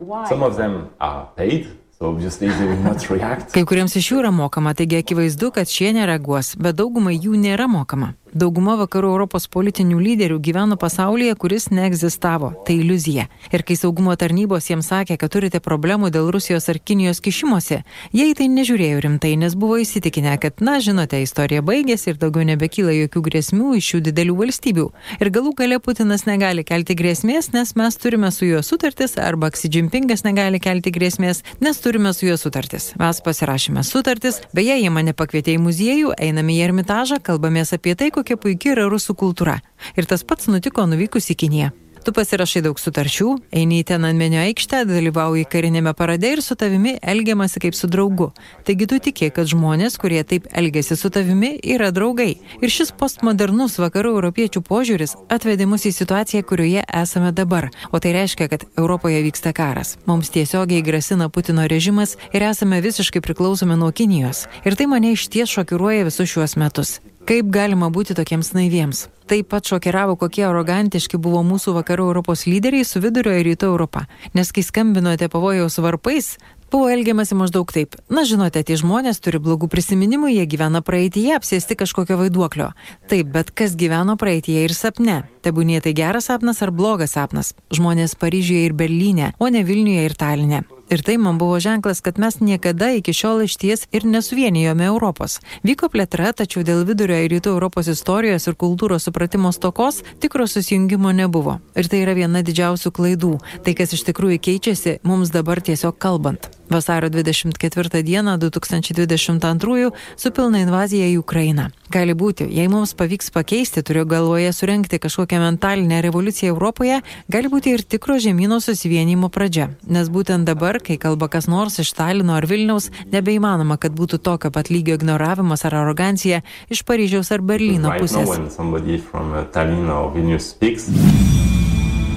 Kai 3.54 3.64
kuriems 3.70 3.96
iš 4.00 4.12
jų 4.12 4.24
yra 4.24 4.34
mokama, 4.36 4.74
taigi 4.78 5.00
akivaizdu, 5.00 5.54
kad 5.56 5.72
šie 5.72 5.94
nereaguos, 5.96 6.56
bet 6.60 6.76
daugumai 6.82 7.16
jų 7.16 7.40
nėra 7.40 7.70
mokama. 7.72 8.14
Dauguma 8.34 8.74
vakarų 8.80 9.12
Europos 9.14 9.46
politinių 9.54 10.00
lyderių 10.02 10.40
gyveno 10.42 10.74
pasaulyje, 10.82 11.36
kuris 11.38 11.68
neegzistavo. 11.70 12.48
Tai 12.66 12.76
iliuzija. 12.82 13.28
Ir 13.54 13.62
kai 13.62 13.76
saugumo 13.78 14.16
tarnybos 14.18 14.72
jiems 14.72 14.88
sakė, 14.90 15.20
kad 15.22 15.30
turite 15.36 15.60
problemų 15.62 16.10
dėl 16.10 16.32
Rusijos 16.34 16.66
ar 16.74 16.80
Kinijos 16.82 17.22
kišimosi, 17.22 17.84
jie 18.10 18.26
į 18.32 18.34
tai 18.40 18.48
nežiūrėjo 18.50 19.04
rimtai, 19.06 19.36
nes 19.38 19.54
buvo 19.54 19.78
įsitikinę, 19.84 20.34
kad, 20.42 20.64
na, 20.66 20.80
žinote, 20.82 21.20
istorija 21.22 21.62
baigėsi 21.62 22.10
ir 22.10 22.18
daugiau 22.24 22.48
nebekyla 22.50 22.96
jokių 23.04 23.22
grėsmių 23.30 23.76
iš 23.78 23.92
šių 23.92 24.02
didelių 24.10 24.40
valstybių. 24.42 24.88
Ir 25.22 25.32
galų 25.38 25.54
gale 25.62 25.78
Putinas 25.78 26.26
negali 26.26 26.66
kelti 26.66 26.98
grėsmės, 26.98 27.52
nes 27.54 27.76
mes 27.78 28.02
turime 28.02 28.34
su 28.34 28.50
juo 28.50 28.64
sutartis, 28.66 29.14
arba 29.22 29.54
Xi 29.54 29.70
Jinpingas 29.78 30.26
negali 30.26 30.58
kelti 30.58 30.90
grėsmės, 30.90 31.46
nes 31.62 31.84
turime 31.86 31.93
su 32.14 32.26
juo 32.26 32.38
sutartis. 32.38 32.94
Mes 33.00 33.22
pasirašėme 33.22 33.84
sutartis, 33.84 34.42
beje, 34.54 34.80
jie 34.82 34.90
mane 34.90 35.14
pakvietė 35.14 35.58
į 35.58 35.62
muziejų, 35.62 36.14
einame 36.18 36.56
į 36.56 36.64
ermitažą, 36.70 37.20
kalbamės 37.22 37.74
apie 37.74 37.96
tai, 37.96 38.10
kokia 38.12 38.38
puikia 38.38 38.74
yra 38.74 38.90
rusų 38.90 39.16
kultūra. 39.16 39.60
Ir 39.96 40.06
tas 40.06 40.24
pats 40.24 40.48
nutiko 40.48 40.86
nuvykus 40.90 41.30
į 41.30 41.36
Kiniją. 41.44 41.72
Tu 42.04 42.12
pasirašai 42.12 42.60
daug 42.66 42.80
sutarčių, 42.80 43.30
eini 43.56 43.78
į 43.80 43.84
ten 43.88 44.04
anmenio 44.04 44.42
aikštę, 44.44 44.82
dalyvauji 44.90 45.46
karinėme 45.48 45.94
parade 45.96 46.34
ir 46.34 46.42
su 46.44 46.58
tavimi 46.60 46.98
elgiamasi 47.00 47.62
kaip 47.64 47.78
su 47.80 47.88
draugu. 47.88 48.34
Taigi 48.68 48.88
tu 48.92 49.00
tiki, 49.06 49.30
kad 49.32 49.48
žmonės, 49.48 49.96
kurie 50.02 50.20
taip 50.28 50.50
elgesi 50.52 50.98
su 51.00 51.08
tavimi, 51.08 51.54
yra 51.64 51.94
draugai. 51.96 52.34
Ir 52.60 52.74
šis 52.76 52.92
postmodernus 53.00 53.78
vakarų 53.80 54.18
europiečių 54.18 54.64
požiūris 54.68 55.16
atvedė 55.32 55.70
mus 55.72 55.88
į 55.88 55.94
situaciją, 55.96 56.44
kurioje 56.50 56.84
esame 56.92 57.32
dabar. 57.32 57.70
O 57.96 58.04
tai 58.04 58.12
reiškia, 58.18 58.50
kad 58.52 58.68
Europoje 58.76 59.24
vyksta 59.24 59.56
karas. 59.56 59.96
Mums 60.04 60.34
tiesiogiai 60.36 60.84
grasina 60.84 61.30
Putino 61.32 61.64
režimas 61.72 62.18
ir 62.36 62.44
esame 62.50 62.84
visiškai 62.84 63.24
priklausomi 63.24 63.80
nuo 63.80 63.94
Kinijos. 63.96 64.50
Ir 64.68 64.76
tai 64.76 64.92
mane 64.92 65.16
iš 65.16 65.30
ties 65.32 65.56
šokiruoja 65.56 66.04
visus 66.12 66.36
šiuos 66.36 66.60
metus. 66.60 66.98
Kaip 67.24 67.48
galima 67.56 67.88
būti 67.88 68.18
tokiems 68.18 68.50
naiviems? 68.52 69.06
Taip 69.32 69.48
pat 69.54 69.70
šokiravo, 69.70 70.18
kokie 70.20 70.44
arogantiški 70.44 71.16
buvo 71.16 71.40
mūsų 71.48 71.72
vakarų 71.78 72.10
Europos 72.10 72.42
lyderiai 72.44 72.84
su 72.84 73.00
vidurio 73.00 73.32
ir 73.38 73.48
rytų 73.48 73.70
Europą. 73.70 74.02
Nes 74.36 74.52
kai 74.52 74.60
skambinote 74.68 75.30
pavojaus 75.32 75.80
varpais, 75.80 76.34
buvo 76.68 76.90
elgiamasi 76.92 77.38
maždaug 77.40 77.72
taip. 77.72 77.96
Na, 78.12 78.26
žinote, 78.28 78.60
tie 78.68 78.76
žmonės 78.76 79.24
turi 79.24 79.40
blogų 79.40 79.72
prisiminimų, 79.72 80.34
jie 80.34 80.44
gyvena 80.52 80.84
praeitie, 80.84 81.30
apsėsti 81.38 81.80
kažkokio 81.80 82.20
vaiduoklio. 82.26 82.74
Taip, 83.08 83.32
bet 83.32 83.56
kas 83.56 83.78
gyveno 83.80 84.18
praeitie 84.20 84.60
ir 84.66 84.76
sapne? 84.76 85.22
Tebūnė 85.48 85.80
tai 85.86 85.96
geras 85.96 86.28
sapnas 86.28 86.60
ar 86.60 86.76
blogas 86.76 87.16
sapnas? 87.16 87.56
Žmonės 87.72 88.20
Paryžiuje 88.20 88.68
ir 88.68 88.76
Berlyne, 88.76 89.32
o 89.40 89.48
ne 89.48 89.64
Vilniuje 89.64 90.10
ir 90.10 90.20
Taline. 90.20 90.66
Ir 90.94 91.02
tai 91.02 91.16
man 91.18 91.40
buvo 91.42 91.58
ženklas, 91.60 92.02
kad 92.06 92.20
mes 92.22 92.36
niekada 92.40 92.92
iki 92.94 93.14
šiol 93.18 93.42
išties 93.48 93.88
ir 93.92 94.06
nesuvienijome 94.06 94.86
Europos. 94.86 95.40
Vyko 95.66 95.90
plėtra, 95.90 96.36
tačiau 96.38 96.62
dėl 96.62 96.84
vidurio 96.86 97.18
ir 97.18 97.34
rytų 97.34 97.56
Europos 97.56 97.90
istorijos 97.90 98.46
ir 98.46 98.54
kultūros 98.62 99.10
supratimo 99.10 99.50
stokos 99.50 100.04
tikro 100.22 100.46
susijungimo 100.46 101.10
nebuvo. 101.18 101.58
Ir 101.74 101.90
tai 101.90 102.04
yra 102.06 102.14
viena 102.14 102.46
didžiausių 102.46 102.94
klaidų. 102.94 103.34
Tai, 103.66 103.74
kas 103.74 103.98
iš 103.98 104.06
tikrųjų 104.12 104.38
keičiasi, 104.38 105.00
mums 105.02 105.34
dabar 105.34 105.66
tiesiog 105.66 105.98
kalbant. 105.98 106.52
Vasario 106.70 107.10
24 107.10 108.04
dieną 108.04 108.38
2022 108.38 109.92
su 110.16 110.32
pilna 110.32 110.60
invazija 110.60 111.08
į 111.08 111.18
Ukrainą. 111.20 111.70
Gali 111.92 112.14
būti, 112.18 112.48
jei 112.50 112.68
mums 112.72 112.94
pavyks 112.98 113.30
pakeisti, 113.32 113.84
turiu 113.84 114.06
galvoje 114.10 114.54
surenkti 114.54 115.00
kažkokią 115.00 115.40
mentalinę 115.40 116.02
revoliuciją 116.02 116.54
Europoje, 116.54 117.02
gali 117.30 117.52
būti 117.52 117.76
ir 117.76 117.84
tikro 117.84 118.18
žemynų 118.18 118.62
susivienimo 118.64 119.30
pradžia. 119.30 119.70
Nes 119.88 120.10
būtent 120.10 120.48
dabar, 120.50 120.80
kai 120.80 120.98
kalba 120.98 121.28
kas 121.28 121.48
nors 121.48 121.80
iš 121.80 121.94
Talino 121.94 122.34
ar 122.34 122.48
Vilniaus, 122.50 122.90
nebeįmanoma, 123.12 123.78
kad 123.78 123.94
būtų 123.94 124.18
tokio 124.24 124.52
pat 124.52 124.72
lygio 124.74 124.96
ignoravimas 124.96 125.66
ar 125.66 125.76
arogancija 125.84 126.42
iš 126.70 126.84
Paryžiaus 126.88 127.32
ar 127.32 127.42
Berlyno 127.42 127.94
pusės. 128.00 128.30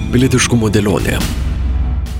Pilietiškumo 0.07 0.71
dėlionė. 0.71 1.19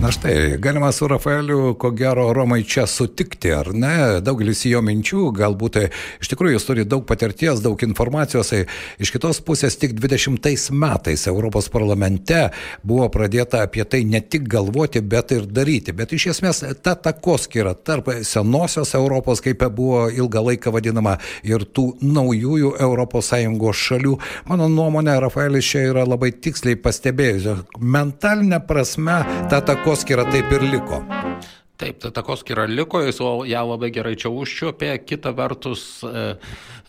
Na 0.01 0.11
štai, 0.11 0.57
galima 0.57 0.91
su 0.91 1.07
Rafaeliu, 1.07 1.73
ko 1.73 1.89
gero, 1.91 2.33
Romai 2.33 2.63
čia 2.63 2.83
sutikti, 2.87 3.49
ar 3.51 3.71
ne? 3.73 4.19
Daugelis 4.21 4.59
jo 4.69 4.77
minčių, 4.85 5.31
galbūt 5.33 5.79
iš 6.21 6.29
tikrųjų 6.29 6.53
jis 6.53 6.67
turi 6.67 6.83
daug 6.85 7.01
patirties, 7.09 7.63
daug 7.65 7.81
informacijos. 7.81 8.51
Tai 8.53 8.59
iš 9.01 9.11
kitos 9.15 9.39
pusės 9.41 9.73
tik 9.81 9.95
20 9.97 10.69
metais 10.77 11.23
Europos 11.25 11.71
parlamente 11.73 12.43
buvo 12.85 13.07
pradėta 13.09 13.63
apie 13.65 13.87
tai 13.89 14.03
ne 14.05 14.21
tik 14.21 14.45
galvoti, 14.45 15.01
bet 15.01 15.33
ir 15.33 15.47
daryti. 15.49 15.95
Bet 15.97 16.13
iš 16.13 16.27
esmės 16.35 16.61
ta 16.85 16.93
takoskira 16.93 17.73
tarp 17.73 18.13
senosios 18.21 18.93
Europos, 18.93 19.41
kaip 19.41 19.65
buvo 19.73 20.05
ilgą 20.13 20.45
laiką 20.51 20.75
vadinama, 20.77 21.17
ir 21.41 21.65
tų 21.65 21.87
naujųjų 22.05 22.75
ES 22.77 23.81
šalių, 23.81 24.13
mano 24.45 24.69
nuomonė, 24.69 25.17
Rafaelis 25.25 25.73
čia 25.73 25.87
yra 25.89 26.05
labai 26.05 26.35
tiksliai 26.37 26.77
pastebėjus. 26.77 27.65
Mentalinė 27.81 28.61
prasme 28.69 29.23
ta 29.49 29.65
takoskira 29.87 30.25
taip 30.27 30.51
ir 30.51 30.63
liko. 30.67 30.97
Taip, 31.77 31.99
ta 32.01 32.09
takoskyra 32.09 32.63
liko, 32.65 33.03
jis 33.05 33.19
ją 33.21 33.59
labai 33.69 33.91
gerai 33.93 34.15
čia 34.17 34.31
užčiopė, 34.33 34.95
kita 35.05 35.29
vertus, 35.37 36.01
e, 36.01 36.23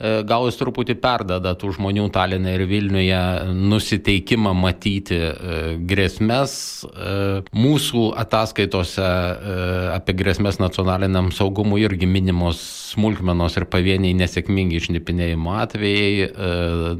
e, 0.00 0.12
gal 0.25 0.47
jis 0.49 0.57
truputį 0.57 0.95
perdada 1.02 1.52
tų 1.61 1.75
žmonių 1.76 2.07
Talinė 2.14 2.54
ir 2.57 2.64
Vilniuje 2.71 3.18
nusiteikimą 3.52 4.54
matyti 4.57 5.18
e, 5.18 5.59
grėsmės. 5.90 6.54
Mūsų 7.52 8.04
ataskaitose 8.23 9.04
apie 9.92 10.14
grėsmės 10.16 10.57
nacionaliniam 10.62 11.28
saugumui 11.37 11.83
irgi 11.85 12.09
minimos 12.09 12.62
smulkmenos 12.95 13.59
ir 13.61 13.66
pavieniai 13.68 14.16
nesėkmingi 14.16 14.80
išnipinėjimo 14.80 15.52
atvejai, 15.61 16.30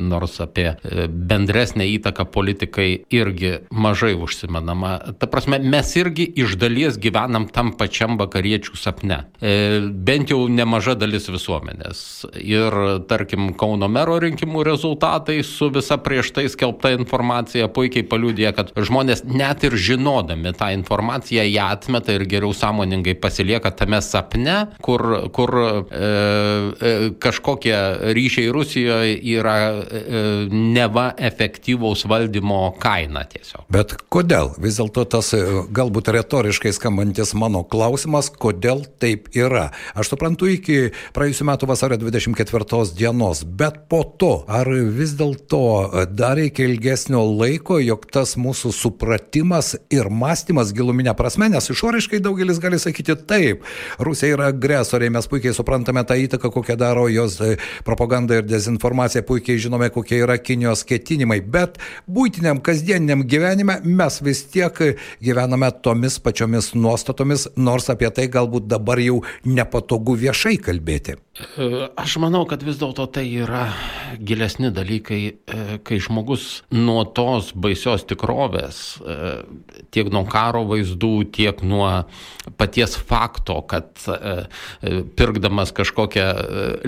nors 0.03 0.37
apie 0.45 0.67
bendresnę 1.09 1.87
įtaką 1.95 2.29
politikai 2.35 2.89
irgi 3.15 3.55
mažai 3.73 4.13
užsimenama. 4.19 4.93
Ta 5.21 5.31
prasme, 5.31 5.61
mes 5.63 5.95
irgi 5.97 6.29
iš 6.45 6.59
dalies 6.61 7.01
gyvenam 7.01 7.49
tam 7.53 7.73
pačiam 7.79 8.19
vakariečių 8.21 8.77
sapne. 8.79 9.23
E, 9.41 9.81
bent 9.81 10.33
jau 10.33 10.41
nemaža 10.51 10.97
dalis 10.99 11.29
visuomenės. 11.31 12.03
Ir 12.43 12.75
tarkim, 13.11 13.53
Kauno 13.59 13.89
mero 13.91 14.19
rinkimų 14.23 14.63
rezultatai 14.67 15.41
su 15.47 15.71
visa 15.75 15.99
prieš 16.03 16.33
tai 16.37 16.47
skelbta 16.51 16.93
informacija 16.95 17.69
puikiai 17.73 18.07
paliūdė, 18.09 18.51
kad 18.57 18.73
žmonės 18.77 19.25
net 19.29 19.65
ir 19.67 19.77
žinodami 19.79 20.53
tą 20.59 20.71
informaciją 20.77 21.47
ją 21.49 21.69
atmeta 21.75 22.15
ir 22.15 22.27
geriau 22.31 22.55
sąmoningai 22.57 23.17
pasilieka 23.19 23.73
tame 23.79 24.01
sapne, 24.05 24.57
kur, 24.85 25.05
kur 25.35 25.55
e, 25.59 25.69
e, 25.99 26.95
kažkokie 27.23 27.77
ryšiai 28.17 28.53
Rusijoje 28.55 29.19
yra 29.37 29.57
e, 29.71 30.49
neva 30.51 31.11
efektyvaus 31.17 32.05
valdymo 32.09 32.75
kaina 32.83 33.25
tiesiog. 33.29 33.67
Bet 33.73 33.95
kodėl? 34.13 34.53
Vis 34.63 34.79
dėlto 34.81 35.05
tas 35.13 35.33
e, 35.37 35.43
galbūt 35.75 36.11
retoriškai 36.15 36.73
skambantis 36.77 37.35
mano 37.39 37.65
klausimas, 37.71 38.31
kodėl 38.33 38.85
taip 39.01 39.29
yra. 39.37 39.69
Aš 39.99 40.13
suprantu 40.15 40.49
iki 40.51 40.93
praėjusiu 41.17 41.47
metu 41.49 41.69
vasario 41.69 41.99
24 42.01 42.97
dienos, 42.97 43.45
bet 43.45 43.85
po 43.91 44.03
to, 44.21 44.33
ar 44.49 44.69
vis 44.69 45.15
dėlto 45.19 46.07
dar 46.19 46.39
reikia 46.39 46.67
ilgesnio 46.69 47.23
laiko, 47.27 47.79
jog 47.83 48.07
tas 48.13 48.37
mūsų 48.41 48.73
supratimas 48.75 49.75
ir 49.95 50.11
mąstymas 50.11 50.73
giluminė 50.77 51.15
prasme, 51.19 51.51
nes 51.53 51.71
išoriškai 51.73 52.21
daugelis 52.25 52.61
gali 52.63 52.81
sakyti 52.81 53.17
taip, 53.29 53.67
Rusija 53.99 54.37
yra 54.37 54.51
agresoriai, 54.53 55.13
mes 55.13 55.29
puikiai 55.31 55.57
suprantame 55.57 56.05
tą 56.09 56.17
įtaką, 56.19 56.51
kokią 56.55 56.79
daro 56.79 57.07
jos 57.13 57.39
e, 57.45 57.57
propaganda 57.87 58.39
ir 58.39 58.47
dezinformacija, 58.49 59.25
puikiai 59.27 59.61
žinome, 59.61 59.91
kokie 59.95 60.21
yra 60.23 60.39
Kinijos 60.39 60.85
ketinimai, 60.89 61.41
bet 61.43 61.79
būtiniam 62.09 62.63
kasdieniniam 62.65 63.25
gyvenime 63.29 63.81
mes 63.85 64.21
vis 64.25 64.45
tiek 64.53 64.79
gyvename 65.25 65.71
tomis 65.83 66.19
pačiomis 66.23 66.73
nuostatomis, 66.79 67.49
nors 67.59 67.89
apie 67.93 68.11
tai 68.15 68.29
galbūt 68.33 68.69
dabar 68.71 69.01
jau 69.03 69.21
nepatogu 69.47 70.17
viešai 70.19 70.57
kalbėti. 70.63 71.19
E, 71.39 71.89
aš 71.99 72.17
manau, 72.23 72.43
kad 72.51 72.63
vis 72.67 72.79
dėlto 72.81 73.07
tai 73.15 73.25
yra 73.43 73.69
gilesni 74.19 74.71
dalykai, 74.75 75.21
e, 75.29 75.79
kai 75.87 75.99
žmogus 76.03 76.63
nuo 76.75 77.05
tos 77.05 77.53
baisios 77.55 78.07
tikrovės, 78.09 78.79
tiek 79.95 80.11
nuo 80.13 80.25
karo 80.31 80.65
vaizdų, 80.69 81.13
tiek 81.35 81.61
nuo 81.67 81.89
paties 82.59 82.97
fakto, 83.09 83.61
kad 83.69 83.91
pirkdamas 85.19 85.73
kažkokią 85.77 86.27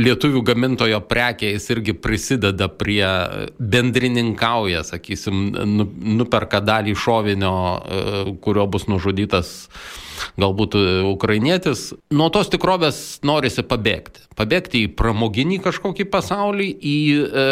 lietuvių 0.00 0.42
gamintojo 0.50 1.00
prekę 1.10 1.52
jis 1.54 1.70
irgi 1.74 1.94
prisideda 1.94 2.70
prie 2.72 3.06
bendrininkauja, 3.58 4.84
sakysim, 4.86 5.50
nu, 5.76 5.88
nuperka 6.20 6.62
dalį 6.64 6.96
šovinio, 6.98 7.54
kurio 8.44 8.66
bus 8.70 8.88
nužudytas 8.90 9.68
galbūt 10.40 10.76
e, 10.78 10.86
ukrainietis, 11.10 11.90
nuo 12.14 12.30
tos 12.32 12.50
tikrovės 12.52 13.20
norisi 13.26 13.64
pabėgti. 13.66 14.26
Pabėgti 14.40 14.84
į 14.86 14.92
pramoginį 14.96 15.58
kažkokį 15.64 16.06
pasaulį, 16.08 16.68
į 16.80 16.98
e, 17.20 17.46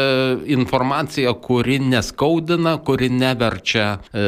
informaciją, 0.55 1.35
kuri 1.45 1.77
neskaudina, 1.85 2.77
kuri 2.85 3.11
neverčia 3.13 3.99
e, 3.99 4.25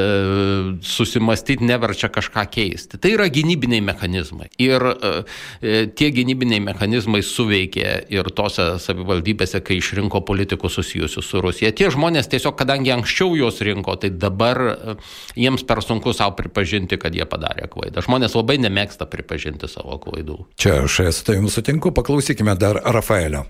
susimastyti, 0.84 1.64
neverčia 1.64 2.10
kažką 2.12 2.44
keisti. 2.52 3.00
Tai 3.00 3.14
yra 3.14 3.28
gynybiniai 3.32 3.80
mechanizmai. 3.84 4.50
Ir 4.60 4.84
e, 4.90 5.12
e, 5.62 5.86
tie 5.96 6.10
gynybiniai 6.14 6.60
mechanizmai 6.64 7.22
suveikė 7.24 7.88
ir 8.12 8.28
tose 8.36 8.66
savivaldybėse, 8.82 9.62
kai 9.64 9.78
išrinko 9.80 10.22
politikų 10.26 10.70
susijusių 10.72 11.24
su 11.24 11.42
Rusija. 11.44 11.72
Tie 11.76 11.88
žmonės 11.94 12.28
tiesiog, 12.32 12.58
kadangi 12.58 12.92
anksčiau 12.94 13.34
juos 13.38 13.62
rinko, 13.64 13.96
tai 14.00 14.12
dabar 14.12 14.62
e, 14.66 14.96
jiems 15.38 15.64
per 15.68 15.82
sunku 15.86 16.12
savo 16.16 16.36
pripažinti, 16.38 16.98
kad 17.00 17.16
jie 17.16 17.26
padarė 17.30 17.70
klaidą. 17.72 18.04
Žmonės 18.04 18.29
žmonės 18.30 18.38
labai 18.38 18.58
nemėgsta 18.62 19.06
pripažinti 19.06 19.68
savo 19.68 19.98
klaidų. 19.98 20.46
Čia 20.56 20.84
aš 20.84 21.12
su 21.12 21.24
tavimi 21.24 21.50
sutinku, 21.50 21.90
paklausykime 21.92 22.56
dar 22.56 22.80
Rafaelio. 22.84 23.46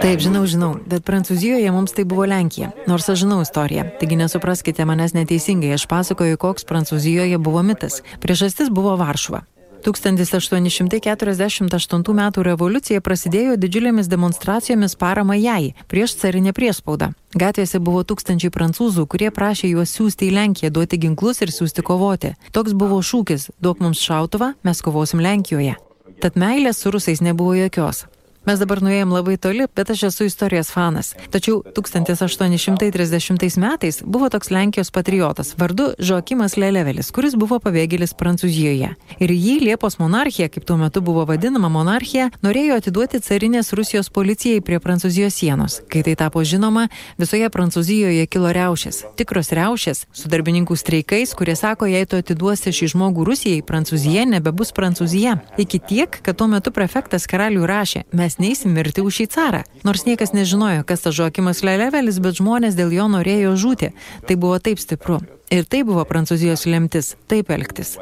Taip, 0.00 0.18
žinau, 0.18 0.42
žinau, 0.46 0.74
bet 0.90 1.04
Prancūzijoje 1.06 1.70
mums 1.70 1.94
tai 1.94 2.04
buvo 2.04 2.26
Lenkija, 2.26 2.72
nors 2.90 3.06
aš 3.08 3.22
žinau 3.22 3.40
istoriją. 3.44 3.86
Taigi 4.00 4.18
nesupraskite 4.18 4.84
manęs 4.84 5.14
neteisingai, 5.14 5.70
aš 5.76 5.86
pasakoju, 5.86 6.36
koks 6.36 6.66
Prancūzijoje 6.66 7.38
buvo 7.38 7.62
mitas. 7.62 8.02
Priežastis 8.18 8.72
buvo 8.74 8.96
Varšuva. 8.98 9.44
1848 9.84 12.12
m. 12.12 12.30
revoliucija 12.44 13.00
prasidėjo 13.00 13.56
didžiulėmis 13.56 14.08
demonstracijomis 14.12 14.96
parama 15.00 15.34
jai 15.40 15.72
prieš 15.88 16.20
carinę 16.20 16.52
priespaudą. 16.52 17.16
Gatvėse 17.34 17.78
buvo 17.80 18.04
tūkstančiai 18.04 18.50
prancūzų, 18.52 19.06
kurie 19.06 19.30
prašė 19.30 19.68
juos 19.72 19.90
siūsti 19.96 20.26
į 20.28 20.34
Lenkiją, 20.36 20.70
duoti 20.74 20.98
ginklus 21.00 21.40
ir 21.40 21.50
siūsti 21.54 21.82
kovoti. 21.86 22.34
Toks 22.52 22.72
buvo 22.74 23.00
šūkis- 23.00 23.50
duok 23.62 23.80
mums 23.80 24.00
šautuvą, 24.02 24.54
mes 24.62 24.82
kovosim 24.82 25.20
Lenkijoje. 25.20 25.76
Tad 26.20 26.34
meilės 26.34 26.76
su 26.76 26.90
rusais 26.90 27.20
nebuvo 27.20 27.54
jokios. 27.54 28.04
Mes 28.48 28.56
dabar 28.56 28.80
nuėjom 28.80 29.10
labai 29.12 29.34
toli, 29.36 29.66
bet 29.76 29.90
aš 29.92 30.06
esu 30.08 30.24
istorijos 30.24 30.70
fanas. 30.72 31.10
Tačiau 31.28 31.58
1830 31.76 33.58
metais 33.60 33.98
buvo 34.00 34.30
toks 34.32 34.48
Lenkijos 34.48 34.88
patriotas 34.90 35.52
vardu 35.60 35.90
Žoakimas 36.00 36.56
Lelevelis, 36.56 37.10
kuris 37.12 37.36
buvo 37.36 37.58
pabėgėlis 37.60 38.16
Prancūzijoje. 38.16 38.94
Ir 39.20 39.34
jį 39.34 39.56
Liepos 39.66 39.98
monarchija, 40.00 40.48
kaip 40.48 40.64
tuo 40.64 40.78
metu 40.80 41.02
buvo 41.04 41.26
vadinama 41.28 41.68
monarchija, 41.68 42.30
norėjo 42.40 42.78
atiduoti 42.80 43.20
carinės 43.26 43.74
Rusijos 43.76 44.08
policijai 44.08 44.64
prie 44.64 44.80
Prancūzijos 44.80 45.36
sienos. 45.36 45.82
Kai 45.92 46.00
tai 46.08 46.16
tapo 46.16 46.40
žinoma, 46.40 46.86
visoje 47.20 47.52
Prancūzijoje 47.52 48.24
kilo 48.24 48.54
riaušės. 48.56 49.02
Tikros 49.20 49.52
riaušės 49.52 50.06
su 50.16 50.32
darbininkų 50.32 50.78
streikais, 50.80 51.36
kurie 51.36 51.58
sako, 51.60 51.90
jei 51.92 52.08
tu 52.08 52.16
atiduosi 52.16 52.72
šį 52.72 52.94
žmogų 52.96 53.28
Rusijai, 53.28 53.60
Prancūzija 53.68 54.24
nebebus 54.32 54.72
Prancūzija. 54.72 55.36
Iki 55.60 55.84
tiek, 55.92 56.20
kad 56.24 56.40
tuo 56.40 56.48
metu 56.48 56.72
prefektas 56.72 57.28
karalių 57.28 57.68
rašė, 57.68 58.06
mes 58.16 58.29
mes 58.30 58.38
neisim 58.38 58.70
mirti 58.70 59.02
už 59.02 59.16
šį 59.18 59.26
carą. 59.26 59.64
Nors 59.82 60.04
niekas 60.06 60.30
nežinojo, 60.30 60.84
kas 60.86 61.02
tas 61.02 61.16
Žokimas 61.16 61.64
Lelevelis, 61.66 62.20
bet 62.22 62.38
žmonės 62.38 62.76
dėl 62.78 62.92
jo 62.94 63.08
norėjo 63.10 63.56
žūti. 63.58 63.90
Tai 64.26 64.34
buvo 64.38 64.58
taip 64.62 64.78
stipru. 64.78 65.18
Ir 65.50 65.66
tai 65.66 65.82
buvo 65.82 66.04
Prancūzijos 66.06 66.62
lemtis- 66.70 67.16
taip 67.30 67.50
elgtis. 67.50 67.98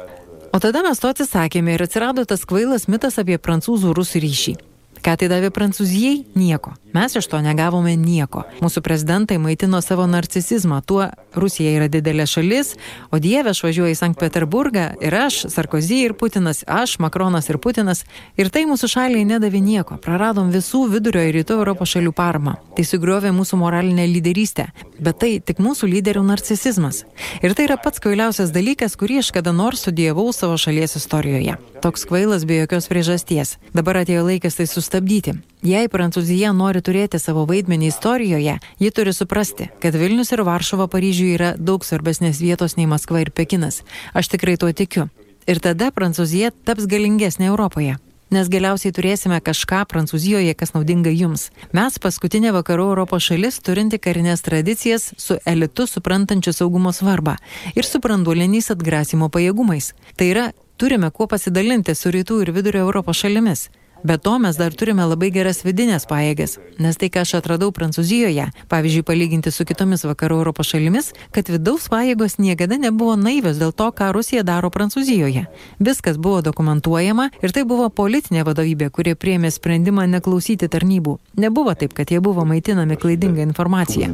O 0.53 0.59
tada 0.59 0.83
mes 0.85 0.99
to 0.99 1.09
atsisakėme 1.09 1.73
ir 1.73 1.81
atsirado 1.81 2.25
tas 2.25 2.45
kvailas 2.45 2.85
mitas 2.87 3.17
apie 3.17 3.37
prancūzų 3.37 3.93
rusų 3.93 4.21
ryšį. 4.21 4.53
Ką 5.01 5.17
tai 5.17 5.29
davė 5.31 5.49
Prancūzijai? 5.49 6.25
Nieko. 6.35 6.75
Mes 6.93 7.15
iš 7.15 7.27
to 7.29 7.37
negavome 7.45 7.93
nieko. 7.95 8.43
Mūsų 8.63 8.81
prezidentai 8.81 9.37
maitino 9.37 9.77
savo 9.81 10.07
narcisizmą. 10.09 10.79
Tuo 10.81 11.03
Rusija 11.37 11.75
yra 11.77 11.85
didelė 11.91 12.25
šalis, 12.25 12.71
o 13.13 13.19
Dieve 13.21 13.51
aš 13.53 13.61
važiuoju 13.67 13.93
į 13.93 13.97
Sankt 13.99 14.17
Peterburgą 14.17 14.87
ir 15.05 15.13
aš, 15.13 15.43
Sarkozy 15.53 15.99
ir 16.07 16.15
Putinas, 16.17 16.63
aš, 16.65 16.97
Makronas 17.03 17.51
ir 17.51 17.59
Putinas. 17.61 18.01
Ir 18.41 18.49
tai 18.49 18.63
mūsų 18.65 18.89
šaliai 18.89 19.27
nedavė 19.29 19.61
nieko. 19.61 19.99
Praradom 20.01 20.49
visų 20.49 20.87
vidurio 20.95 21.21
ir 21.27 21.37
rytų 21.37 21.59
Europos 21.59 21.93
šalių 21.93 22.15
parmą. 22.17 22.55
Tai 22.73 22.87
sugriovė 22.89 23.35
mūsų 23.37 23.61
moralinę 23.61 24.07
lyderystę. 24.09 24.71
Bet 24.97 25.21
tai 25.21 25.35
tik 25.45 25.61
mūsų 25.61 25.91
lyderių 25.93 26.25
narcisizmas. 26.25 27.03
Ir 27.45 27.53
tai 27.53 27.69
yra 27.69 27.77
pats 27.77 28.01
kvailiausias 28.01 28.49
dalykas, 28.55 28.97
kurį 28.97 29.21
aš 29.21 29.29
kada 29.37 29.53
nors 29.53 29.85
studijavau 29.85 30.31
savo 30.33 30.57
šalies 30.57 30.97
istorijoje. 30.97 31.59
Toks 31.85 32.09
kvailas 32.09 32.49
be 32.49 32.57
jokios 32.63 32.89
priežasties. 32.89 33.55
Dabar 33.77 34.01
atėjo 34.01 34.25
laikas 34.25 34.57
tai 34.57 34.65
sustabdyti. 34.67 35.37
Jei 35.63 35.89
Prancūzija 35.91 36.53
nori 36.55 36.78
turėti 36.85 37.19
savo 37.19 37.45
vaidmenį 37.49 37.89
istorijoje, 37.91 38.57
ji 38.79 38.91
turi 38.91 39.13
suprasti, 39.13 39.69
kad 39.83 39.95
Vilnius 39.95 40.33
ir 40.35 40.43
Varšuva 40.47 40.89
Paryžiuje 40.91 41.37
yra 41.37 41.53
daug 41.57 41.85
svarbesnės 41.85 42.41
vietos 42.43 42.77
nei 42.77 42.89
Maskva 42.89 43.23
ir 43.23 43.31
Pekinas. 43.31 43.83
Aš 44.13 44.31
tikrai 44.35 44.57
tuo 44.57 44.71
tikiu. 44.73 45.09
Ir 45.49 45.61
tada 45.63 45.89
Prancūzija 45.95 46.51
taps 46.65 46.85
galingesnė 46.89 47.49
Europoje. 47.49 47.97
Nes 48.29 48.45
galiausiai 48.45 48.93
turėsime 48.93 49.39
kažką 49.41 49.79
Prancūzijoje, 49.89 50.53
kas 50.53 50.75
naudinga 50.75 51.09
jums. 51.09 51.47
Mes 51.73 51.97
paskutinė 51.97 52.51
vakarų 52.53 52.91
Europos 52.91 53.25
šalis 53.25 53.57
turinti 53.65 53.97
karinės 53.97 54.45
tradicijas 54.45 55.07
su 55.17 55.39
elitu 55.49 55.87
suprantančiu 55.89 56.53
saugumo 56.53 56.93
svarbą 56.93 57.39
ir 57.73 57.89
su 57.89 57.97
branduoliniais 58.03 58.69
atgrasimo 58.75 59.31
pajėgumais. 59.33 59.95
Tai 60.13 60.29
yra, 60.29 60.45
turime 60.77 61.09
kuo 61.09 61.25
pasidalinti 61.25 61.97
su 61.97 62.13
rytų 62.13 62.43
ir 62.43 62.53
vidurio 62.53 62.85
Europos 62.85 63.17
šalimis. 63.23 63.71
Be 64.03 64.17
to 64.17 64.39
mes 64.39 64.55
dar 64.55 64.71
turime 64.73 65.03
labai 65.03 65.27
geras 65.35 65.59
vidinės 65.65 66.05
pajėgas, 66.07 66.55
nes 66.79 66.95
tai, 66.99 67.09
ką 67.11 67.25
aš 67.25 67.33
atradau 67.41 67.73
Prancūzijoje, 67.75 68.45
pavyzdžiui, 68.71 69.03
palyginti 69.03 69.51
su 69.51 69.65
kitomis 69.67 70.05
vakarų 70.07 70.37
Europos 70.39 70.69
šalimis, 70.71 71.11
kad 71.35 71.51
vidaus 71.51 71.89
pajėgos 71.91 72.37
niekada 72.39 72.79
nebuvo 72.79 73.17
naivios 73.19 73.59
dėl 73.59 73.73
to, 73.75 73.89
ką 73.91 74.13
Rusija 74.15 74.45
daro 74.47 74.71
Prancūzijoje. 74.71 75.47
Viskas 75.83 76.17
buvo 76.17 76.39
dokumentuojama 76.45 77.29
ir 77.43 77.51
tai 77.55 77.65
buvo 77.67 77.89
politinė 77.91 78.45
vadovybė, 78.47 78.87
kurie 78.95 79.17
priemė 79.19 79.51
sprendimą 79.51 80.07
neklausyti 80.07 80.71
tarnybų. 80.71 81.17
Nebuvo 81.35 81.75
taip, 81.75 81.93
kad 81.97 82.11
jie 82.11 82.23
buvo 82.23 82.47
maitinami 82.47 82.95
klaidinga 82.95 83.43
informacija. 83.43 84.07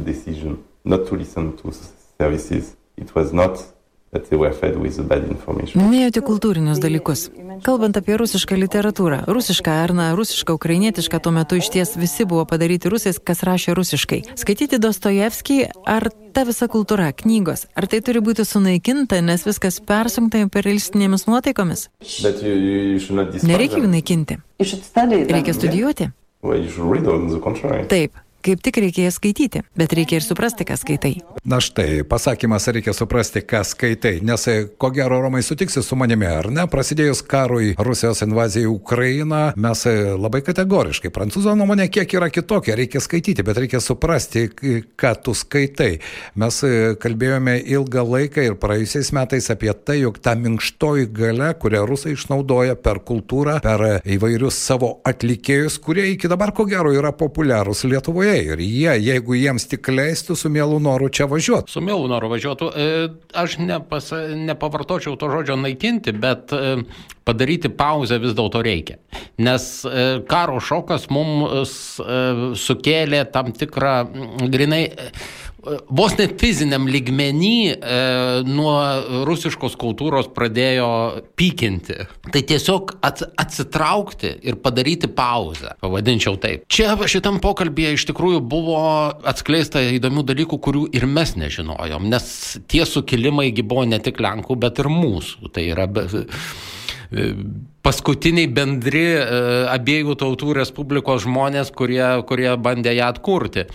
It 2.96 3.14
was 3.14 3.30
not 3.32 3.75
Minėjote 5.76 6.22
kultūrinius 6.24 6.78
dalykus. 6.80 7.26
Kalbant 7.66 7.96
apie 7.98 8.14
rusišką 8.20 8.56
literatūrą, 8.60 9.24
rusišką 9.26 9.72
ar 9.82 9.92
na, 9.96 10.06
rusišką, 10.16 10.54
ukrainietišką, 10.56 11.18
tuo 11.24 11.32
metu 11.34 11.58
iš 11.58 11.70
ties 11.74 11.94
visi 11.98 12.26
buvo 12.28 12.44
padaryti 12.48 12.90
rusais, 12.92 13.18
kas 13.18 13.42
rašė 13.46 13.74
rusiškai. 13.76 14.20
Skaityti 14.38 14.78
Dostojevskį, 14.82 15.58
ar 15.88 16.08
ta 16.36 16.44
visa 16.48 16.68
kultūra, 16.70 17.10
knygos, 17.16 17.66
ar 17.74 17.88
tai 17.90 18.00
turi 18.04 18.22
būti 18.24 18.46
sunaikinta, 18.46 19.18
nes 19.24 19.44
viskas 19.48 19.80
persunkta 19.84 20.40
imperialistinėmis 20.44 21.26
nuotaikomis? 21.28 21.88
Nereikia 23.48 23.82
jų 23.82 23.90
naikinti. 23.90 24.38
Reikia 24.60 25.56
studijuoti. 25.56 26.12
Taip, 27.90 28.20
kaip 28.46 28.62
tik 28.62 28.78
reikėjo 28.84 29.10
skaityti, 29.16 29.64
bet 29.78 29.94
reikia 29.96 30.20
ir 30.20 30.24
suprasti, 30.24 30.66
ką 30.68 30.76
skaitai. 30.78 31.14
Na 31.46 31.58
štai, 31.62 32.02
pasakymas 32.06 32.66
reikia 32.74 32.94
suprasti, 32.94 33.42
ką 33.46 33.62
skaitai, 33.66 34.20
nes 34.26 34.46
ko 34.78 34.90
gero 34.94 35.18
Romai 35.22 35.42
sutiksi 35.46 35.82
su 35.82 35.98
manimi, 35.98 36.26
ar 36.30 36.48
ne? 36.54 36.66
Prasidėjus 36.70 37.22
karui 37.26 37.74
Rusijos 37.78 38.22
invazijai 38.26 38.66
į 38.66 38.72
Ukrainą, 38.72 39.40
mes 39.58 39.84
labai 40.18 40.42
kategoriškai, 40.46 41.10
prancūzo 41.14 41.54
nuomonė 41.58 41.88
kiek 41.92 42.16
yra 42.18 42.28
kitokia, 42.34 42.76
reikia 42.78 43.02
skaityti, 43.02 43.44
bet 43.46 43.60
reikia 43.62 43.80
suprasti, 43.82 44.46
ką 44.98 45.12
tu 45.22 45.34
skaitai. 45.38 45.90
Mes 46.38 46.60
kalbėjome 47.02 47.56
ilgą 47.76 48.06
laiką 48.06 48.46
ir 48.46 48.58
praėjusiais 48.62 49.12
metais 49.16 49.50
apie 49.54 49.72
tai, 49.74 50.00
jog 50.04 50.20
ta 50.22 50.36
minkštoji 50.38 51.10
gale, 51.14 51.52
kurią 51.62 51.84
rusai 51.88 52.14
išnaudoja 52.14 52.78
per 52.78 53.02
kultūrą, 53.06 53.58
per 53.64 53.86
įvairius 54.02 54.58
savo 54.58 54.96
atlikėjus, 55.06 55.78
kurie 55.82 56.08
iki 56.12 56.30
dabar 56.30 56.54
ko 56.56 56.66
gero 56.68 56.94
yra 56.94 57.14
populiarūs 57.16 57.86
Lietuvoje 57.86 58.35
ir 58.44 58.60
jie, 58.62 58.92
jeigu 59.02 59.36
jiems 59.38 59.66
tik 59.70 59.88
leistų, 59.92 60.36
su 60.38 60.50
mielu 60.52 60.78
noru 60.82 61.08
čia 61.12 61.28
važiuotų. 61.30 61.72
Su 61.72 61.82
mielu 61.84 62.08
noru 62.10 62.30
važiuotų. 62.32 62.68
E, 62.70 63.08
aš 63.36 63.58
nepas, 63.62 64.10
nepavartočiau 64.48 65.16
to 65.20 65.30
žodžio 65.32 65.58
naikinti, 65.60 66.14
bet 66.16 66.54
e, 66.56 66.76
padaryti 67.26 67.70
pauzę 67.72 68.20
vis 68.22 68.36
dėlto 68.38 68.62
reikia. 68.66 68.98
Nes 69.42 69.68
e, 69.88 70.06
karo 70.28 70.60
šokas 70.62 71.08
mums 71.12 71.76
sukėlė 72.66 73.24
tam 73.32 73.52
tikrą 73.56 73.96
grinai 74.52 74.84
vos 75.88 76.14
net 76.18 76.36
fiziniam 76.40 76.86
lygmenį 76.90 77.56
e, 77.74 77.98
nuo 78.46 78.74
rusiškos 79.28 79.76
kultūros 79.80 80.30
pradėjo 80.36 80.88
pykinti. 81.38 81.98
Tai 82.32 82.42
tiesiog 82.50 82.96
at, 83.06 83.24
atsitraukti 83.40 84.32
ir 84.46 84.58
padaryti 84.62 85.10
pauzę, 85.12 85.76
pavadinčiau 85.82 86.38
taip. 86.42 86.66
Čia 86.72 86.94
šitam 87.10 87.40
pokalbėje 87.44 87.96
iš 87.96 88.08
tikrųjų 88.10 88.42
buvo 88.46 88.80
atskleista 89.26 89.82
įdomių 89.96 90.26
dalykų, 90.30 90.60
kurių 90.62 90.84
ir 90.96 91.08
mes 91.10 91.36
nežinojom, 91.38 92.10
nes 92.12 92.28
tie 92.70 92.84
sukilimai 92.88 93.50
buvo 93.62 93.86
ne 93.88 94.00
tik 94.02 94.20
Lenkų, 94.22 94.56
bet 94.60 94.80
ir 94.82 94.90
mūsų. 94.90 95.52
Tai 95.54 95.64
yra 95.70 95.86
be, 95.90 96.06
paskutiniai 97.86 98.48
bendri 98.50 99.04
e, 99.14 99.22
abiejų 99.70 100.16
tautų 100.18 100.56
respublikos 100.58 101.22
žmonės, 101.26 101.70
kurie, 101.76 102.02
kurie 102.26 102.48
bandė 102.58 102.96
ją 102.96 103.10
atkurti. 103.12 103.66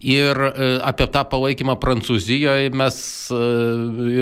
Ir 0.00 0.40
e, 0.48 0.68
apie 0.88 1.08
tą 1.12 1.24
palaikymą 1.28 1.76
Prancūzijoje 1.82 2.70
mes 2.78 2.98
e, 3.34 3.40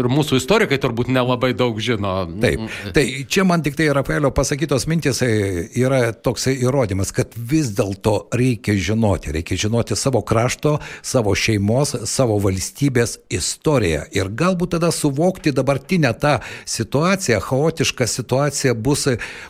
ir 0.00 0.08
mūsų 0.10 0.40
istorikai 0.40 0.80
turbūt 0.82 1.12
nelabai 1.14 1.52
daug 1.58 1.78
žino. 1.82 2.16
Taip, 2.42 2.64
tai 2.96 3.04
čia 3.30 3.46
man 3.46 3.62
tik 3.62 3.78
tai 3.78 3.88
Rafaelio 3.94 4.32
pasakytos 4.34 4.88
mintis 4.90 5.22
yra 5.22 6.10
toks 6.10 6.48
įrodymas, 6.50 7.14
kad 7.14 7.36
vis 7.36 7.70
dėlto 7.76 8.16
reikia 8.34 8.74
žinoti, 8.74 9.34
reikia 9.36 9.60
žinoti 9.66 9.98
savo 9.98 10.24
krašto, 10.26 10.76
savo 11.06 11.36
šeimos, 11.38 11.94
savo 12.10 12.40
valstybės 12.42 13.20
istoriją. 13.30 14.08
Ir 14.16 14.32
galbūt 14.34 14.74
tada 14.74 14.90
suvokti 14.94 15.54
dabartinę 15.54 16.10
tą 16.18 16.38
situaciją, 16.66 17.40
chaotišką 17.46 18.10
situaciją 18.10 18.74
bus 18.74 19.06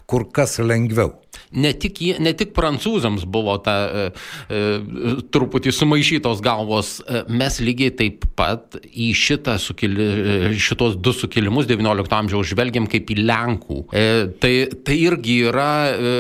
kur 0.07 0.31
kas 0.33 0.59
lengviau. 0.59 1.13
Ne 1.57 1.73
tik, 1.73 2.01
ne 2.21 2.33
tik 2.37 2.53
prancūzams 2.57 3.25
buvo 3.33 3.57
ta 3.65 3.77
e, 3.87 4.07
e, 4.53 4.63
truputį 5.33 5.73
sumaišytos 5.73 6.43
galvos, 6.45 6.99
e, 7.01 7.23
mes 7.33 7.59
lygiai 7.65 7.95
taip 7.97 8.27
pat 8.37 8.77
į 8.85 9.11
šitą 9.17 9.57
sukili, 9.63 10.07
e, 10.07 10.53
šitos 10.61 10.99
du 11.01 11.15
sukilimus 11.17 11.69
XIX 11.69 12.13
amžiaus 12.19 12.51
žvelgiam 12.53 12.89
kaip 12.91 13.11
į 13.13 13.19
Lenkų. 13.27 13.79
E, 13.91 14.05
tai, 14.43 14.53
tai 14.87 14.99
irgi 15.01 15.39
yra 15.49 15.71
e, 15.93 16.15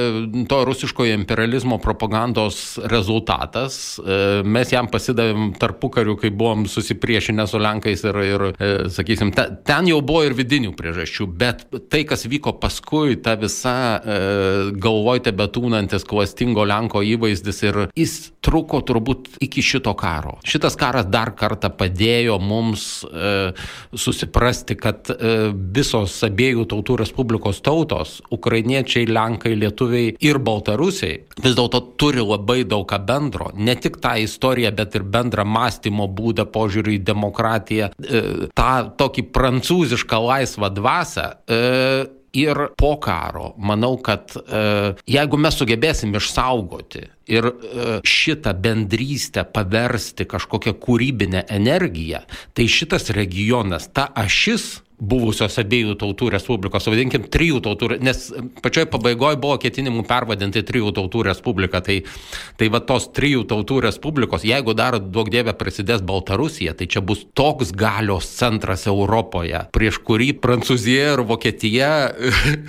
to 0.48 0.62
rusiškojo 0.68 1.18
imperializmo 1.20 1.78
propagandos 1.82 2.78
rezultatas. 2.88 3.98
E, 4.00 4.40
mes 4.46 4.72
jam 4.72 4.88
pasidavėm 4.92 5.52
tarpu 5.60 5.90
kariu, 5.92 6.16
kai 6.20 6.32
buvom 6.32 6.66
susipriešinę 6.70 7.46
su 7.50 7.60
Lenkais 7.62 8.04
ir, 8.06 8.20
ir 8.24 8.46
e, 8.48 8.72
sakysim, 8.92 9.32
ta, 9.36 9.48
ten 9.68 9.90
jau 9.90 10.00
buvo 10.06 10.24
ir 10.26 10.36
vidinių 10.38 10.72
priežasčių, 10.78 11.28
bet 11.38 11.66
tai, 11.92 12.04
kas 12.08 12.26
vyko 12.30 12.56
paskui, 12.62 13.18
ta 13.22 13.36
visa 13.40 13.76
e, 14.00 14.18
galvoj 14.80 15.25
tebetūnantis 15.26 16.06
klastingo 16.08 16.64
Lenko 16.66 17.02
įvaizdis 17.04 17.62
ir 17.66 17.80
jis 17.96 18.16
truko 18.44 18.80
turbūt 18.86 19.36
iki 19.42 19.64
šito 19.64 19.92
karo. 19.98 20.36
Šitas 20.46 20.78
karas 20.78 21.08
dar 21.10 21.32
kartą 21.38 21.70
padėjo 21.74 22.38
mums 22.42 22.86
e, 23.06 23.52
susiprasti, 23.94 24.76
kad 24.78 25.10
e, 25.10 25.50
visos 25.76 26.14
abiejų 26.26 26.66
tautų 26.70 27.00
Respublikos 27.02 27.60
tautos, 27.64 28.20
ukrainiečiai, 28.32 29.08
lenkai, 29.10 29.56
lietuviai 29.58 30.14
ir 30.24 30.40
baltarusiai, 30.42 31.18
vis 31.42 31.56
dėlto 31.58 31.82
turi 32.00 32.24
labai 32.24 32.62
daug 32.68 32.86
ką 32.88 33.00
bendro. 33.06 33.50
Ne 33.54 33.76
tik 33.80 33.98
tą 34.02 34.16
istoriją, 34.22 34.72
bet 34.76 34.96
ir 34.98 35.06
bendrą 35.16 35.46
mąstymo 35.48 36.08
būdą, 36.16 36.46
požiūrį 36.54 36.98
į 36.98 37.04
demokratiją, 37.06 37.90
e, 37.98 38.22
tą 38.56 38.72
tokį 39.00 39.26
prancūzišką 39.34 40.22
laisvą 40.30 40.70
dvasę. 40.76 41.26
E, 41.46 41.60
ir 42.36 42.60
po 42.78 42.96
karo. 43.02 43.52
Manau, 43.58 43.96
kad 44.04 44.34
e, 44.36 44.62
jeigu 45.08 45.40
mes 45.40 45.56
sugebėsim 45.58 46.14
išsaugoti 46.18 47.04
ir 47.32 47.48
e, 47.50 47.86
šitą 48.06 48.54
bendrystę 48.62 49.46
paversti 49.52 50.28
kažkokią 50.28 50.76
kūrybinę 50.82 51.46
energiją, 51.56 52.22
tai 52.54 52.68
šitas 52.70 53.10
regionas, 53.16 53.90
ta 53.92 54.10
ašis 54.14 54.85
buvusios 54.96 55.58
abiejų 55.60 55.96
tautų 56.00 56.30
respublikos, 56.32 56.86
vadinkim, 56.88 57.26
trijų 57.32 57.60
tautų, 57.64 57.90
nes 58.04 58.30
pačioj 58.64 58.86
pabaigoje 58.92 59.36
buvo 59.40 59.58
ketinimų 59.60 60.06
pervadinti 60.08 60.62
trijų 60.66 60.94
tautų 60.96 61.26
respubliką. 61.28 61.82
Tai, 61.84 61.98
tai 62.56 62.68
va 62.72 62.80
tos 62.80 63.10
trijų 63.16 63.44
tautų 63.50 63.82
respublikos, 63.84 64.46
jeigu 64.48 64.72
dar 64.76 64.98
daug 65.00 65.28
dievė 65.32 65.52
prasidės 65.58 66.04
Baltarusija, 66.06 66.72
tai 66.78 66.88
čia 66.88 67.04
bus 67.04 67.26
toks 67.36 67.74
galios 67.76 68.30
centras 68.38 68.86
Europoje, 68.88 69.66
prieš 69.76 70.00
kurį 70.06 70.32
Prancūzija 70.40 71.12
ir 71.16 71.24
Vokietija 71.28 71.92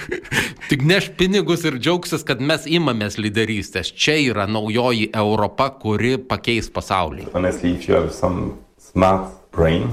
tik 0.69 0.83
neš 0.87 1.11
pinigus 1.19 1.63
ir 1.67 1.79
džiaugsis, 1.79 2.27
kad 2.27 2.43
mes 2.43 2.67
imamės 2.67 3.19
lyderystės. 3.21 3.93
Čia 3.95 4.19
yra 4.27 4.49
naujoji 4.51 5.13
Europa, 5.15 5.71
kuri 5.79 6.17
pakeis 6.19 6.67
pasaulį. 6.73 7.31
Honestly, 7.31 7.77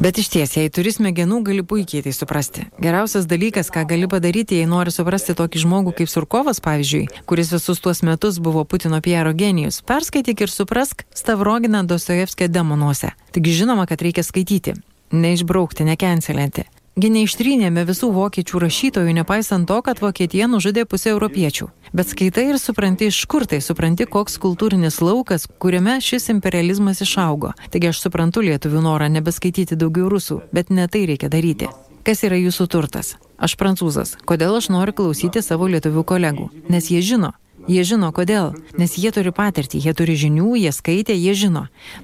Bet 0.00 0.18
iš 0.20 0.29
ties, 0.29 0.53
jei 0.59 0.68
turi 0.68 0.92
smegenų, 0.92 1.38
gali 1.46 1.62
puikiai 1.64 2.05
tai 2.05 2.12
suprasti. 2.12 2.66
Geriausias 2.85 3.24
dalykas, 3.31 3.70
ką 3.72 3.87
gali 3.88 4.09
padaryti, 4.12 4.59
jei 4.61 4.68
nori 4.68 4.92
suprasti 4.92 5.33
tokį 5.38 5.62
žmogų 5.64 5.94
kaip 6.00 6.12
Surkovas, 6.12 6.61
pavyzdžiui, 6.64 7.24
kuris 7.24 7.55
visus 7.55 7.81
tuos 7.81 8.05
metus 8.05 8.42
buvo 8.44 8.66
Putino 8.68 9.00
Piero 9.00 9.33
genijus, 9.33 9.81
perskaityk 9.88 10.44
ir 10.44 10.53
suprask 10.53 11.07
Stavroginą 11.16 11.87
Dostojevskio 11.88 12.50
demonuose. 12.53 13.14
Tik 13.33 13.48
žinoma, 13.48 13.88
kad 13.88 14.05
reikia 14.05 14.27
skaityti. 14.27 14.77
Neišbraukti, 15.16 15.88
nekencelinti. 15.88 16.68
Gi 16.94 17.09
neištrynėme 17.11 17.83
visų 17.88 18.12
vokiečių 18.14 18.61
rašytojų, 18.62 19.14
nepaisant 19.16 19.66
to, 19.66 19.80
kad 19.83 19.98
Vokietija 19.98 20.46
nužudė 20.46 20.85
pusę 20.87 21.11
europiečių. 21.11 21.66
Bet 21.90 22.12
skaitai 22.12 22.44
ir 22.52 22.59
supranti, 22.62 23.09
iš 23.11 23.18
kur 23.26 23.48
tai 23.50 23.59
supranti, 23.66 24.07
koks 24.07 24.38
kultūrinis 24.38 25.00
laukas, 25.02 25.48
kuriame 25.59 25.96
šis 25.98 26.30
imperializmas 26.30 27.02
išaugo. 27.02 27.50
Taigi 27.74 27.90
aš 27.90 28.04
suprantu 28.04 28.46
lietuvių 28.46 28.85
norą 28.87 29.11
nebeskaityti 29.11 29.74
daugiau 29.74 30.07
rusų, 30.12 30.44
bet 30.54 30.70
ne 30.70 30.87
tai 30.87 31.02
reikia 31.11 31.33
daryti. 31.35 31.72
Kas 32.07 32.22
yra 32.22 32.38
jūsų 32.38 32.68
turtas? 32.70 33.16
Aš 33.42 33.59
prancūzas. 33.59 34.14
Kodėl 34.22 34.54
aš 34.61 34.70
noriu 34.70 34.94
klausyti 34.94 35.42
savo 35.42 35.66
lietuvių 35.66 36.07
kolegų? 36.07 36.50
Nes 36.70 36.92
jie 36.94 37.02
žino, 37.02 37.33
Jie 37.64 37.81
žino 37.88 38.11
kodėl, 38.12 38.53
nes 38.77 38.92
jie 39.00 39.09
turi 39.14 39.33
patirtį, 39.33 39.79
jie 39.87 39.92
turi 39.96 40.18
žinių, 40.20 40.50
jie 40.61 40.72
skaitė, 40.74 41.14
jie 41.16 41.33
žino. 41.33 41.62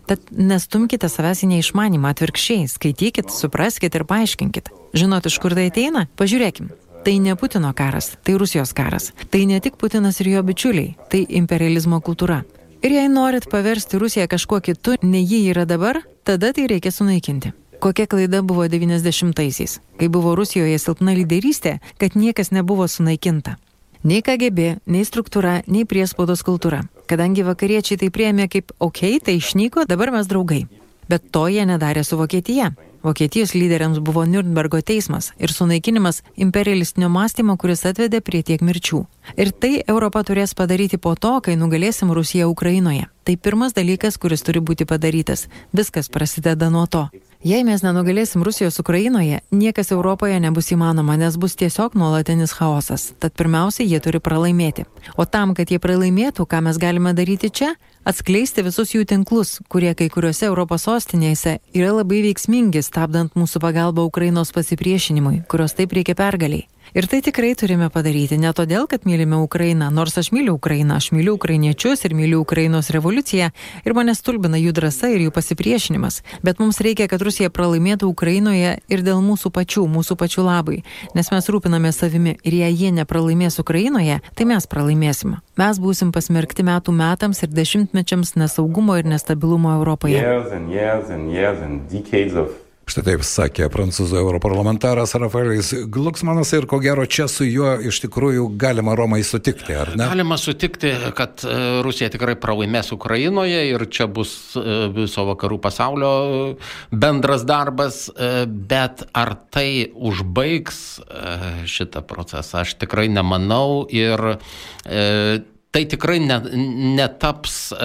Tad 0.09 0.23
nestumkite 0.33 1.11
savęs 1.13 1.45
į 1.45 1.51
neišmanimą, 1.51 2.15
atvirkščiai, 2.15 2.65
skaitykit, 2.71 3.29
supraskit 3.35 3.99
ir 3.99 4.07
paaiškinkit. 4.09 4.73
Žinot, 4.97 5.29
iš 5.29 5.37
kur 5.43 5.53
tai 5.57 5.69
ateina? 5.69 6.07
Pažiūrėkim. 6.17 6.73
Tai 7.05 7.15
ne 7.21 7.37
Putino 7.37 7.75
karas, 7.77 8.15
tai 8.25 8.39
Rusijos 8.41 8.73
karas. 8.77 9.13
Tai 9.29 9.45
ne 9.49 9.61
tik 9.61 9.77
Putinas 9.81 10.21
ir 10.25 10.33
jo 10.33 10.43
bičiuliai, 10.49 10.97
tai 11.13 11.27
imperializmo 11.29 12.01
kultūra. 12.01 12.43
Ir 12.81 12.97
jei 12.97 13.09
norit 13.13 13.49
paversti 13.53 14.01
Rusiją 14.01 14.29
kažkuo 14.33 14.63
kitu, 14.65 14.97
nei 15.05 15.27
ji 15.29 15.45
yra 15.53 15.67
dabar, 15.69 16.01
tada 16.25 16.55
tai 16.57 16.69
reikia 16.73 16.93
sunaikinti. 16.93 17.53
Kokia 17.81 18.09
klaida 18.09 18.41
buvo 18.45 18.65
90-aisiais, 18.65 19.81
kai 20.01 20.09
buvo 20.09 20.33
Rusijoje 20.37 20.81
silpna 20.81 21.13
lyderystė, 21.17 21.79
kad 22.01 22.17
niekas 22.17 22.53
nebuvo 22.53 22.89
sunaikinta. 22.89 23.57
Nei 24.01 24.23
KGB, 24.25 24.79
nei 24.89 25.03
struktūra, 25.05 25.59
nei 25.69 25.85
priespaudos 25.85 26.41
kultūra. 26.41 26.87
Kadangi 27.05 27.45
vakariečiai 27.45 27.99
tai 28.01 28.09
priemė 28.09 28.47
kaip, 28.49 28.73
okei, 28.81 29.19
okay, 29.19 29.25
tai 29.27 29.35
išnyko, 29.37 29.85
dabar 29.85 30.09
mes 30.15 30.31
draugai. 30.31 30.63
Bet 31.11 31.27
to 31.35 31.43
jie 31.53 31.67
nedarė 31.69 32.01
su 32.07 32.17
Vokietija. 32.17 32.71
Vokietijos 33.05 33.53
lyderiams 33.53 34.01
buvo 34.01 34.25
Nürnbergo 34.25 34.81
teismas 34.81 35.33
ir 35.37 35.53
sunaikinimas 35.53 36.23
imperialistinio 36.37 37.09
mąstymo, 37.13 37.59
kuris 37.61 37.85
atvedė 37.89 38.23
prie 38.25 38.41
tiek 38.41 38.65
mirčių. 38.65 39.03
Ir 39.37 39.53
tai 39.53 39.73
Europa 39.87 40.23
turės 40.25 40.57
padaryti 40.57 40.97
po 40.97 41.13
to, 41.13 41.37
kai 41.45 41.57
nugalėsim 41.61 42.13
Rusiją 42.13 42.49
Ukrainoje. 42.49 43.09
Tai 43.25 43.37
pirmas 43.37 43.77
dalykas, 43.77 44.17
kuris 44.17 44.45
turi 44.49 44.65
būti 44.65 44.89
padarytas. 44.89 45.49
Viskas 45.77 46.09
prasideda 46.09 46.73
nuo 46.73 46.87
to. 46.87 47.09
Jei 47.41 47.63
mes 47.65 47.81
nenugalėsim 47.81 48.43
Rusijos 48.45 48.77
Ukrainoje, 48.83 49.39
niekas 49.49 49.95
Europoje 49.95 50.37
nebus 50.45 50.67
įmanoma, 50.75 51.15
nes 51.17 51.39
bus 51.41 51.55
tiesiog 51.57 51.95
nuolatinis 51.97 52.53
chaosas. 52.53 53.15
Tad 53.17 53.33
pirmiausia, 53.33 53.87
jie 53.89 53.97
turi 54.05 54.21
pralaimėti. 54.21 54.85
O 55.17 55.25
tam, 55.25 55.55
kad 55.57 55.73
jie 55.73 55.79
pralaimėtų, 55.81 56.45
ką 56.45 56.61
mes 56.67 56.77
galime 56.77 57.15
daryti 57.17 57.49
čia? 57.49 57.71
Atskleisti 58.05 58.61
visus 58.67 58.93
jų 58.93 59.07
tinklus, 59.09 59.55
kurie 59.73 59.95
kai 59.97 60.11
kuriuose 60.13 60.51
Europos 60.51 60.85
sostinėse 60.85 61.57
yra 61.73 61.95
labai 62.03 62.21
veiksmingi, 62.29 62.85
stabdant 62.85 63.33
mūsų 63.33 63.65
pagalbą 63.65 64.05
Ukrainos 64.05 64.53
pasipriešinimui, 64.53 65.47
kurios 65.49 65.73
taip 65.81 65.97
reikia 65.97 66.19
pergaliai. 66.21 66.69
Ir 66.95 67.07
tai 67.07 67.21
tikrai 67.23 67.53
turime 67.55 67.87
padaryti 67.93 68.35
ne 68.41 68.51
todėl, 68.57 68.89
kad 68.91 69.05
mylime 69.07 69.39
Ukrainą, 69.45 69.93
nors 69.95 70.17
aš 70.19 70.33
myliu 70.35 70.57
Ukrainą, 70.59 70.97
aš 70.99 71.13
myliu 71.15 71.37
ukrainiečius 71.39 72.05
ir 72.05 72.15
myliu 72.19 72.41
Ukrainos 72.43 72.91
revoliuciją 72.91 73.51
ir 73.85 73.95
mane 73.95 74.15
stulbina 74.19 74.59
jų 74.59 74.73
drąsa 74.75 75.13
ir 75.15 75.23
jų 75.27 75.35
pasipriešinimas, 75.37 76.23
bet 76.43 76.59
mums 76.59 76.81
reikia, 76.83 77.07
kad 77.07 77.23
Rusija 77.23 77.51
pralaimėtų 77.55 78.09
Ukrainoje 78.11 78.79
ir 78.91 79.05
dėl 79.07 79.23
mūsų 79.23 79.53
pačių, 79.55 79.85
mūsų 79.87 80.17
pačių 80.19 80.47
labai, 80.47 80.81
nes 81.15 81.31
mes 81.31 81.51
rūpiname 81.55 81.93
savimi 81.95 82.35
ir 82.43 82.57
jei 82.59 82.75
jie 82.75 82.91
nepralaimės 82.97 83.61
Ukrainoje, 83.63 84.19
tai 84.35 84.49
mes 84.51 84.67
pralaimėsim. 84.67 85.37
Mes 85.61 85.79
būsim 85.79 86.11
pasmerkti 86.11 86.67
metų 86.67 86.97
metams 86.97 87.45
ir 87.45 87.55
dešimtmečiams 87.55 88.35
nesaugumo 88.41 88.99
ir 88.99 89.07
nestabilumo 89.07 89.77
Europoje. 89.79 90.19
Years 90.19 90.51
and 90.51 90.75
years 90.75 91.11
and 91.11 91.31
years 91.31 91.63
and 91.63 92.70
Štai 92.91 93.05
taip 93.07 93.21
sakė 93.23 93.69
prancūzų 93.71 94.17
europarlamentaras 94.19 95.13
Rafaelis 95.21 95.69
Glucksmanas 95.95 96.51
ir 96.57 96.65
ko 96.67 96.81
gero 96.83 97.05
čia 97.07 97.29
su 97.31 97.45
juo 97.47 97.77
iš 97.87 98.01
tikrųjų 98.03 98.49
galima 98.59 98.97
Romai 98.99 99.21
sutikti, 99.27 99.77
ar 99.79 99.93
ne? 99.95 100.09
Galima 100.11 100.35
sutikti, 100.41 100.91
kad 101.15 101.45
e, 101.47 101.55
Rusija 101.87 102.09
tikrai 102.11 102.35
pralaimės 102.41 102.91
Ukrainoje 102.97 103.61
ir 103.69 103.85
čia 103.95 104.09
bus 104.11 104.33
e, 104.59 104.65
viso 104.97 105.23
vakarų 105.29 105.61
pasaulio 105.63 106.11
e, 106.25 106.51
bendras 106.91 107.47
darbas, 107.47 108.01
bet 108.49 109.07
ar 109.15 109.37
tai 109.55 109.87
užbaigs 109.95 110.83
šitą 111.71 112.03
procesą, 112.11 112.65
aš 112.65 112.75
tikrai 112.83 113.07
nemanau 113.13 113.85
ir 113.87 114.35
tai 115.71 115.85
tikrai 115.87 116.19
ne, 116.19 116.37
netaps 116.99 117.71
e, 117.73 117.77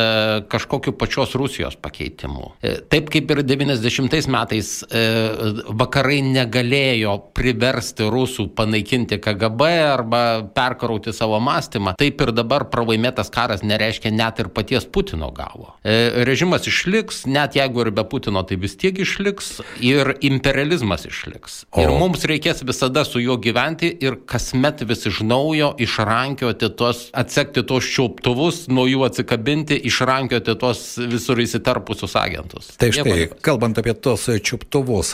kažkokiu 0.50 0.96
pačios 0.98 1.36
Rusijos 1.38 1.76
pakeitimu. 1.78 2.56
E, 2.62 2.80
taip 2.90 3.12
kaip 3.14 3.30
ir 3.36 3.44
90 3.46 4.30
metais 4.34 4.72
e, 4.90 5.04
vakarai 5.70 6.24
negalėjo 6.26 7.14
priversti 7.38 8.08
rusų 8.10 8.48
panaikinti 8.58 9.20
KGB 9.22 9.68
arba 9.86 10.22
perkarauti 10.56 11.14
savo 11.14 11.38
mąstymą, 11.46 11.94
taip 12.00 12.24
ir 12.26 12.34
dabar 12.34 12.66
pralaimėtas 12.74 13.30
karas 13.34 13.62
nereiškia 13.62 14.14
net 14.16 14.42
ir 14.42 14.50
paties 14.50 14.90
Putino 14.90 15.30
gavo. 15.36 15.76
E, 15.86 16.26
režimas 16.26 16.66
išliks, 16.66 17.26
net 17.30 17.60
jeigu 17.60 17.86
ir 17.86 17.94
be 17.94 18.08
Putino, 18.10 18.42
tai 18.50 18.58
vis 18.62 18.74
tiek 18.82 18.98
išliks 19.06 19.60
ir 19.86 20.16
imperializmas 20.26 21.06
išliks. 21.06 21.62
O. 21.70 21.86
Ir 21.86 21.94
mums 21.94 22.26
reikės 22.26 22.66
visada 22.66 23.06
su 23.06 23.22
juo 23.22 23.38
gyventi 23.38 23.94
ir 24.02 24.18
kasmet 24.26 24.82
vis 24.90 25.06
iš 25.06 25.22
naujo 25.22 25.76
išrankioti 25.86 26.74
tos, 26.82 27.08
atsekti 27.14 27.62
tos 27.62 27.75
tuos 27.76 27.88
čiuptuvus, 27.92 28.60
nuo 28.72 28.86
jų 28.88 29.04
atsikabinti, 29.10 29.76
išrankioti 29.90 30.56
tuos 30.60 30.84
visur 31.12 31.40
įsiterpusius 31.44 32.16
agentus. 32.20 32.70
Tai 32.80 32.88
štai, 32.96 33.28
kalbant 33.44 33.80
apie 33.82 33.94
tos 34.00 34.30
čiuptuvus, 34.46 35.12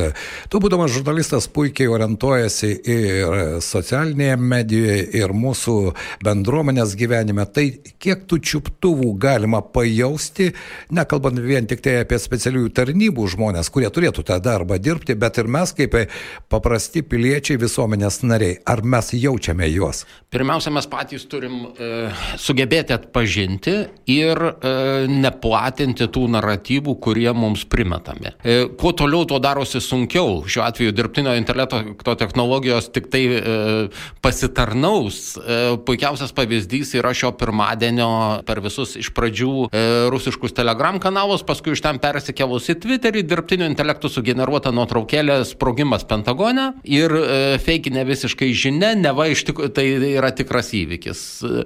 tu 0.51 0.61
būdamas 0.61 0.93
žurnalistas 0.93 1.47
puikiai 1.49 1.89
orientuojasi 1.89 2.71
ir 2.93 3.39
socialinėje 3.65 4.37
medijoje, 4.37 4.99
ir 5.17 5.33
mūsų 5.33 5.77
bendruomenės 6.25 6.93
gyvenime. 6.99 7.47
Tai 7.49 7.65
kiek 8.01 8.27
tų 8.29 8.41
čiuptuvų 8.51 9.15
galima 9.21 9.63
pajausti, 9.65 10.51
nekalbant 10.93 11.41
vien 11.41 11.69
tik 11.69 11.81
tai 11.81 12.01
apie 12.03 12.21
specialiųjų 12.21 12.73
tarnybų 12.77 13.27
žmonės, 13.33 13.71
kurie 13.73 13.89
turėtų 13.89 14.27
tą 14.27 14.37
darbą 14.43 14.77
dirbti, 14.77 15.17
bet 15.17 15.41
ir 15.41 15.49
mes 15.49 15.73
kaip 15.77 15.97
paprasti 16.51 17.03
piliečiai 17.07 17.59
visuomenės 17.61 18.21
nariai. 18.27 18.59
Ar 18.67 18.83
mes 18.83 19.13
jaučiame 19.15 19.69
juos? 19.71 20.03
Pirmiausia, 20.31 20.71
mes 20.71 20.87
patys 20.87 21.25
turim 21.31 21.55
e, 21.75 21.89
sugebėti 22.39 22.95
atpažinti 22.95 23.73
ir 24.11 24.39
e, 24.39 24.73
neplatinti 25.11 26.07
tų 26.11 26.27
naratyvų, 26.35 26.95
kurie 27.03 27.27
mums 27.35 27.65
primetami. 27.67 28.31
E, 28.43 28.57
kuo 28.79 28.93
toliau, 28.95 29.25
tuo 29.27 29.41
darosi 29.43 29.81
sunkiau. 29.83 30.41
Šiuo 30.47 30.63
atveju 30.67 30.95
dirbtinio 30.95 31.33
intelekto 31.39 32.15
technologijos 32.19 32.87
tik 32.95 33.09
tai 33.11 33.23
e, 33.27 33.55
pasitarnaus. 34.23 35.35
E, 35.35 35.59
puikiausias 35.87 36.31
pavyzdys 36.35 36.95
yra 36.99 37.11
šio 37.17 37.33
pirmadienio 37.39 38.11
per 38.47 38.63
visus 38.63 38.95
iš 38.99 39.11
pradžių 39.15 39.51
e, 39.67 39.83
rusiškus 40.13 40.55
telegram 40.55 40.99
kanalus, 41.03 41.43
paskui 41.47 41.75
iš 41.75 41.83
ten 41.83 41.99
persikėlus 42.03 42.71
į 42.71 42.77
Twitterį, 42.85 43.25
dirbtinio 43.27 43.67
intelektų 43.71 44.11
sugeneruota 44.11 44.71
nuotraukėlė 44.75 45.41
sprogimas 45.51 46.07
Pentagone 46.41 46.81
ir 46.87 47.13
e, 47.13 47.57
feikinė 47.61 48.03
visiškai 48.07 48.49
žinia, 48.57 48.93
neva 48.97 49.27
iš 49.29 49.43
tikrųjų 49.47 49.71
tai 49.75 49.85
yra 50.15 50.31
tikras 50.35 50.71
įvykis. 50.77 51.21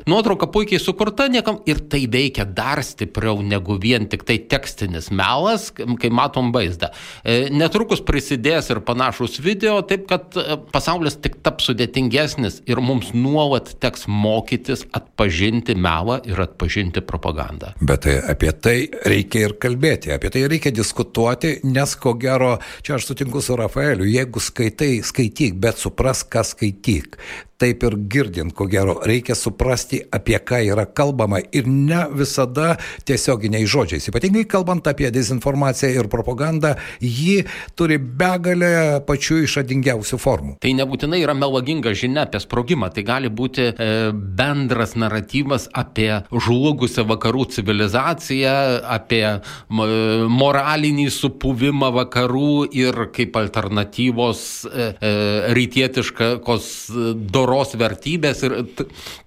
Nuotrauka 0.09 0.47
puikiai 0.51 0.81
sukurta 0.81 1.27
niekam 1.31 1.61
ir 1.69 1.79
tai 1.89 2.05
veikia 2.11 2.45
dar 2.45 2.81
stipriau 2.83 3.41
negu 3.45 3.77
vien 3.81 4.07
tik 4.11 4.25
tai 4.27 4.37
tekstinis 4.51 5.11
melas, 5.15 5.69
kai 5.71 6.11
matom 6.11 6.51
vaizdą. 6.55 6.91
E, 7.23 7.47
netrukus 7.53 8.03
prisidės 8.05 8.69
ir 8.73 8.81
panašus 8.85 9.39
video, 9.43 9.79
taip 9.87 10.07
kad 10.11 10.35
e, 10.39 10.57
pasaulis 10.73 11.17
tik 11.23 11.39
taps 11.45 11.69
sudėtingesnis 11.69 12.61
ir 12.67 12.81
mums 12.83 13.13
nuolat 13.15 13.75
teks 13.81 14.09
mokytis 14.11 14.85
atpažinti 14.95 15.77
melą 15.79 16.19
ir 16.27 16.41
atpažinti 16.43 17.03
propagandą. 17.05 17.73
Bet 17.81 18.05
tai 18.05 18.17
apie 18.35 18.51
tai 18.51 18.77
reikia 19.07 19.47
ir 19.47 19.57
kalbėti, 19.61 20.11
apie 20.15 20.33
tai 20.33 20.45
reikia 20.51 20.73
diskutuoti, 20.75 21.59
nes 21.65 21.95
ko 21.99 22.15
gero, 22.19 22.55
čia 22.85 22.97
aš 22.99 23.09
sutinku 23.09 23.41
su 23.43 23.55
Rafaeliu, 23.57 24.07
jeigu 24.09 24.41
skaitai, 24.43 24.64
skaityk, 25.05 25.59
bet 25.61 25.81
supras, 25.81 26.23
ką 26.23 26.43
skaityk 26.45 27.17
taip 27.61 27.83
ir 27.87 27.95
girdint, 28.11 28.53
ko 28.55 28.67
gero, 28.67 28.97
reikia 29.07 29.35
suprasti, 29.37 30.01
apie 30.11 30.37
ką 30.43 30.59
yra 30.73 30.85
kalbama 30.85 31.39
ir 31.55 31.67
ne 31.67 32.03
visada 32.11 32.75
tiesioginiai 33.07 33.67
žodžiais. 33.69 34.09
Ypatingai 34.11 34.43
kalbant 34.49 34.87
apie 34.91 35.11
dezinformaciją 35.13 36.01
ir 36.01 36.09
propagandą, 36.11 36.75
ji 36.99 37.45
turi 37.79 37.97
begalę 37.99 39.01
pačių 39.07 39.41
išradingiausių 39.45 40.19
formų. 40.19 40.57
Tai 40.63 40.73
nebūtinai 40.81 41.21
yra 41.23 41.35
melaginga 41.37 41.95
žinia 41.95 42.25
apie 42.25 42.41
sprogimą, 42.43 42.91
tai 42.95 43.05
gali 43.07 43.31
būti 43.31 43.69
e, 43.71 43.89
bendras 44.11 44.97
naratyvas 44.99 45.69
apie 45.71 46.11
žlugusią 46.31 47.07
vakarų 47.07 47.47
civilizaciją, 47.55 48.55
apie 48.97 49.23
moralinį 49.71 51.07
supuvimą 51.13 51.91
vakarų 52.01 52.67
ir 52.75 53.05
kaip 53.15 53.39
alternatyvos 53.39 54.43
e, 54.67 54.91
e, 54.99 55.15
rytietiškos 55.55 56.69
do 57.15 57.44
doros 57.45 57.75
vertybės 57.77 58.41
ir 58.45 58.57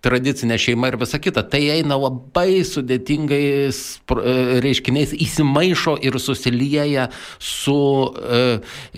tradicinė 0.05 0.59
šeima 0.61 0.91
ir 0.91 0.99
visa 1.01 1.21
kita. 1.23 1.45
Tai 1.47 1.61
eina 1.77 1.99
labai 1.99 2.65
sudėtingais 2.67 3.79
e, 4.11 4.35
reiškiniais, 4.65 5.15
įsimaišo 5.15 5.97
ir 6.05 6.19
susilieja 6.23 7.09
su 7.39 7.79
e, 8.09 8.43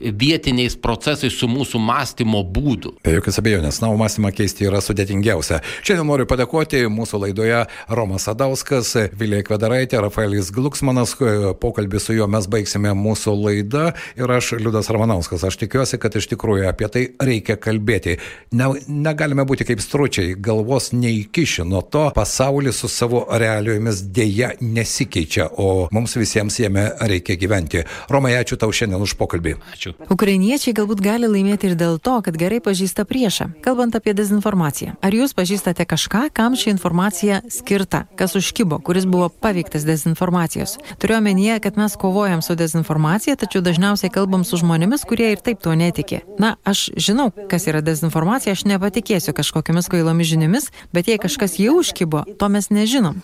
vietiniais 0.01 0.77
procesais, 0.81 1.37
su 1.37 1.49
mūsų 1.51 1.81
mąstymo 1.85 2.43
būdu. 2.55 2.97
Be 3.05 3.17
jokios 3.19 3.41
abejonės, 3.43 3.83
na, 3.85 3.93
mąstymą 4.01 4.33
keisti 4.37 4.69
yra 4.69 4.81
sudėtingiausia. 4.85 5.61
Šiandien 5.85 6.09
noriu 6.09 6.29
padėkoti 6.31 6.87
mūsų 6.91 7.25
laidoje 7.27 7.65
Romas 7.93 8.29
Adauskas, 8.33 8.95
Vilija 9.21 9.45
Kvedaraitė, 9.49 10.01
Rafaelis 10.07 10.53
Glucksmanas. 10.55 11.17
Pokalbį 11.61 12.01
su 12.01 12.17
juo 12.17 12.29
mes 12.31 12.47
baigsime 12.51 12.95
mūsų 12.97 13.35
laidą 13.37 13.91
ir 14.17 14.33
aš 14.33 14.55
Liudas 14.61 14.89
Ramanauskas. 14.93 15.45
Aš 15.49 15.59
tikiuosi, 15.61 15.99
kad 16.01 16.17
iš 16.17 16.31
tikrųjų 16.33 16.69
apie 16.71 16.89
tai 16.93 17.05
reikia 17.21 17.59
kalbėti. 17.61 18.17
Ne, 18.57 18.71
ne 18.89 19.10
negalime 19.11 19.45
būti 19.49 19.67
kaip 19.69 19.83
stručiai, 19.83 20.35
galvos 20.39 20.91
neįkiši, 20.95 21.65
nuo 21.69 21.83
to 21.83 22.07
pasaulis 22.15 22.81
su 22.81 22.89
savo 22.91 23.25
realijomis 23.31 24.03
dėja 24.15 24.53
nesikeičia, 24.61 25.49
o 25.59 25.89
mums 25.95 26.17
visiems 26.19 26.59
jame 26.63 26.87
reikia 27.01 27.37
gyventi. 27.41 27.85
Romai, 28.11 28.37
ačiū 28.39 28.59
tau 28.61 28.73
šiandien 28.75 29.03
už 29.03 29.17
pokalbį. 29.21 29.57
Ačiū. 29.75 29.95
Ukrainiečiai 30.13 30.75
galbūt 30.77 31.03
gali 31.05 31.31
laimėti 31.31 31.71
ir 31.71 31.77
dėl 31.79 31.99
to, 32.03 32.19
kad 32.25 32.39
gerai 32.39 32.61
pažįsta 32.65 33.07
priešą. 33.09 33.51
Kalbant 33.65 33.97
apie 33.99 34.15
dezinformaciją, 34.17 34.97
ar 35.03 35.17
jūs 35.17 35.35
pažįstate 35.37 35.87
kažką, 35.89 36.29
kam 36.37 36.57
ši 36.59 36.73
informacija 36.75 37.41
skirta, 37.51 38.05
kas 38.19 38.37
užkybo, 38.39 38.81
kuris 38.87 39.09
buvo 39.11 39.29
paveiktas 39.29 39.87
dezinformacijos? 39.89 40.77
Turiu 41.03 41.19
omenyje, 41.19 41.59
kad 41.65 41.81
mes 41.81 41.97
kovojam 42.01 42.45
su 42.47 42.57
dezinformacija, 42.59 43.37
tačiau 43.41 43.65
dažniausiai 43.65 44.13
kalbam 44.15 44.45
su 44.47 44.61
žmonėmis, 44.61 45.07
kurie 45.09 45.33
ir 45.35 45.43
taip 45.45 45.63
tuo 45.65 45.75
netiki. 45.79 46.23
Na, 46.41 46.55
aš 46.65 46.89
žinau, 46.97 47.31
kas 47.51 47.67
yra 47.71 47.83
dezinformacija, 47.85 48.55
aš 48.57 48.67
nepati 48.69 49.00
netikėsiu 49.01 49.33
kažkokiamis 49.33 49.89
kvailomis 49.89 50.29
žiniomis, 50.29 50.69
bet 50.93 51.09
jei 51.09 51.19
kažkas 51.19 51.57
jau 51.59 51.81
užkybo, 51.81 52.25
to 52.39 52.49
mes 52.49 52.69
nežinom. 52.71 53.17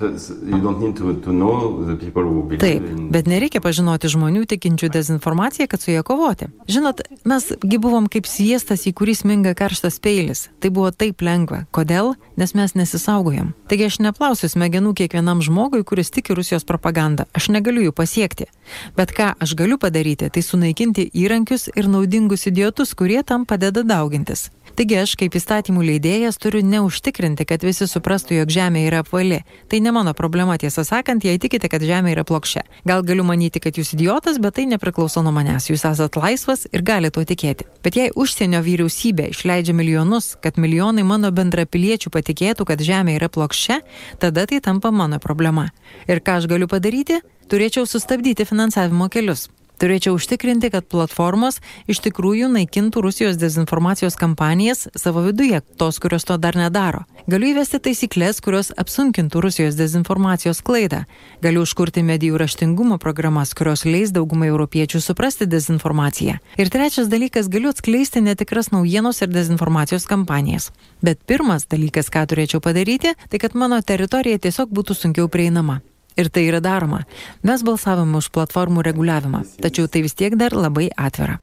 Taip, 2.61 2.83
bet 3.13 3.29
nereikia 3.29 3.61
pažinoti 3.61 4.09
žmonių 4.09 4.47
tikinčių 4.49 4.89
dezinformaciją, 4.91 5.69
kad 5.69 5.81
su 5.81 5.93
jie 5.93 6.03
kovoti. 6.03 6.49
Žinot, 6.69 7.03
mesgi 7.29 7.79
buvom 7.79 8.09
kaip 8.09 8.27
sviestas, 8.27 8.87
į 8.89 8.95
kurį 8.97 9.17
sminga 9.21 9.55
karštas 9.55 10.01
peilis. 10.01 10.49
Tai 10.61 10.73
buvo 10.73 10.91
taip 10.91 11.21
lengva. 11.21 11.67
Kodėl? 11.71 12.15
Nes 12.37 12.55
mes 12.57 12.75
nesisaugojam. 12.77 13.53
Taigi 13.69 13.89
aš 13.91 14.01
neplausiu 14.05 14.49
smegenų 14.49 14.95
kiekvienam 14.97 15.43
žmogui, 15.45 15.85
kuris 15.85 16.13
tiki 16.15 16.37
Rusijos 16.37 16.65
propagandą. 16.65 17.29
Aš 17.37 17.51
negaliu 17.53 17.89
jų 17.89 17.97
pasiekti. 17.97 18.49
Bet 18.97 19.13
ką 19.17 19.35
aš 19.43 19.57
galiu 19.59 19.79
padaryti, 19.81 20.31
tai 20.33 20.43
sunaikinti 20.45 21.11
įrankius 21.13 21.69
ir 21.75 21.91
naudingus 21.91 22.47
idiotus, 22.49 22.95
kurie 22.97 23.23
tam 23.27 23.47
padeda 23.49 23.85
daugintis. 23.87 24.49
Taigi 24.77 24.99
aš 25.01 25.15
kaip 25.17 25.33
įstatymų 25.39 25.81
leidėjas 25.89 26.37
turiu 26.37 26.61
neužtikrinti, 26.61 27.47
kad 27.49 27.63
visi 27.65 27.87
suprastų, 27.89 28.35
jog 28.43 28.51
Žemė 28.53 28.83
yra 28.91 28.99
apvali. 29.01 29.39
Tai 29.73 29.81
ne 29.81 29.93
mano 29.97 30.13
problema, 30.13 30.59
tiesą 30.61 30.85
sakant, 30.85 31.25
jei 31.25 31.41
tikite, 31.41 31.71
kad 31.73 31.81
Žemė 31.81 32.13
yra 32.13 32.27
plokščia. 32.29 32.67
Gal 32.85 33.01
galiu 33.09 33.25
manyti, 33.25 33.63
kad 33.65 33.81
jūs 33.81 33.95
idiotas, 33.97 34.37
bet 34.37 34.59
tai 34.59 34.67
nepriklauso 34.69 35.25
nuo 35.25 35.33
manęs. 35.33 35.71
Jūs 35.71 35.87
esat 35.89 36.21
laisvas 36.21 36.67
ir 36.77 36.85
galite 36.85 37.17
tuo 37.17 37.25
tikėti. 37.25 37.65
Bet 37.81 37.97
jei 37.97 38.13
užsienio 38.13 38.61
vyriausybė 38.67 39.31
išleidžia 39.33 39.73
milijonus, 39.73 40.35
kad 40.45 40.61
milijonai 40.61 41.09
mano 41.09 41.33
bendrapiliečių 41.33 42.13
patikėtų, 42.13 42.69
kad 42.69 42.85
Žemė 42.85 43.17
yra 43.17 43.33
plokščia, 43.33 43.81
tada 44.21 44.45
tai 44.45 44.61
tampa 44.61 44.93
mano 44.93 45.17
problema. 45.25 45.71
Ir 46.05 46.21
ką 46.21 46.43
aš 46.43 46.53
galiu 46.53 46.69
padaryti? 46.69 47.23
Turėčiau 47.49 47.89
sustabdyti 47.89 48.45
finansavimo 48.45 49.09
kelius. 49.09 49.49
Turėčiau 49.77 50.15
užtikrinti, 50.17 50.71
kad 50.73 50.87
platformos 50.89 51.59
iš 51.91 52.01
tikrųjų 52.07 52.49
naikintų 52.55 53.03
Rusijos 53.05 53.37
dezinformacijos 53.37 54.17
kampanijas 54.17 54.87
savo 54.97 55.21
viduje, 55.27 55.61
tos, 55.77 55.99
kurios 56.01 56.25
to 56.25 56.39
dar 56.41 56.57
nedaro. 56.57 57.05
Galiu 57.29 57.51
įvesti 57.53 57.81
taisyklės, 57.85 58.41
kurios 58.41 58.71
apsunkintų 58.79 59.43
Rusijos 59.45 59.77
dezinformacijos 59.77 60.63
klaidą. 60.65 61.03
Galiu 61.45 61.65
užkurti 61.67 62.05
medijų 62.07 62.39
raštingumo 62.41 62.97
programas, 63.03 63.53
kurios 63.59 63.85
leis 63.85 64.15
daugumai 64.17 64.49
europiečių 64.49 65.03
suprasti 65.05 65.49
dezinformaciją. 65.51 66.39
Ir 66.57 66.71
trečias 66.73 67.11
dalykas, 67.13 67.51
galiu 67.53 67.75
atskleisti 67.75 68.23
netikras 68.25 68.73
naujienos 68.73 69.21
ir 69.21 69.35
dezinformacijos 69.35 70.09
kampanijas. 70.09 70.71
Bet 71.05 71.21
pirmas 71.27 71.69
dalykas, 71.69 72.09
ką 72.09 72.25
turėčiau 72.31 72.65
padaryti, 72.65 73.13
tai 73.29 73.43
kad 73.43 73.59
mano 73.59 73.83
teritorija 73.83 74.41
tiesiog 74.41 74.73
būtų 74.73 74.97
sunkiau 74.97 75.29
prieinama. 75.29 75.83
Ir 76.17 76.31
tai 76.33 76.47
yra 76.49 76.63
daroma. 76.65 77.05
Mes 77.45 77.63
balsavome 77.67 78.17
už 78.21 78.31
platformų 78.33 78.87
reguliavimą, 78.87 79.43
tačiau 79.61 79.89
tai 79.89 80.03
vis 80.07 80.17
tiek 80.17 80.37
dar 80.41 80.57
labai 80.57 80.89
atvira. 80.97 81.41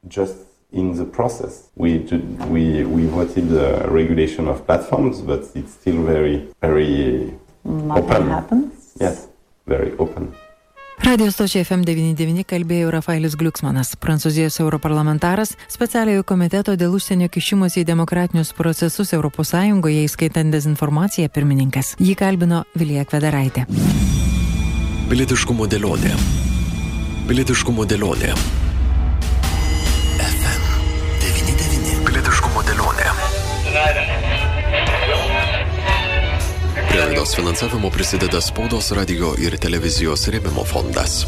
In 0.74 0.96
the 0.98 1.04
process, 1.04 1.70
we, 1.76 2.02
we, 2.50 2.82
we 2.82 3.06
voted 3.06 3.48
the 3.48 3.86
regulation 3.86 4.48
of 4.48 4.66
platforms, 4.66 5.20
but 5.20 5.46
it's 5.54 5.70
still 5.70 6.02
very, 6.02 6.48
very 6.60 7.30
Nothing 7.64 7.92
open. 7.92 8.28
Happens. 8.30 8.72
Yes, 9.00 9.28
very 9.66 9.94
open. 9.98 10.34
Radio 11.04 11.26
stočiai 11.30 11.64
FM99 11.66 12.46
kalbėjo 12.48 12.92
Rafaelis 12.94 13.34
Gliuksmanas, 13.36 13.90
prancūzijos 14.00 14.60
europarlamentaras, 14.62 15.52
specialiojo 15.68 16.22
komiteto 16.24 16.76
dėl 16.80 16.94
užsienio 16.96 17.28
kišimus 17.28 17.76
į 17.76 17.84
demokratinius 17.88 18.54
procesus 18.56 19.12
ES, 19.12 19.54
įskaitant 20.06 20.54
dezinformaciją 20.54 21.28
pirmininkas. 21.34 21.94
Jį 21.98 22.14
kalbino 22.18 22.64
Vilija 22.78 23.04
Kvedaraitė. 23.04 23.66
Pilietiškumo 25.04 25.66
dėlionė. 25.68 26.14
Pilietiškumo 27.28 27.84
dėlionė. 27.84 28.30
FM99. 30.16 31.98
Pilietiškumo 32.06 32.62
dėlionė. 32.64 33.10
Prie 36.88 37.02
laidos 37.02 37.36
finansavimo 37.36 37.92
prisideda 37.92 38.40
spaudos 38.40 38.88
radio 38.96 39.34
ir 39.36 39.58
televizijos 39.60 40.24
rėmimo 40.32 40.64
fondas. 40.72 41.20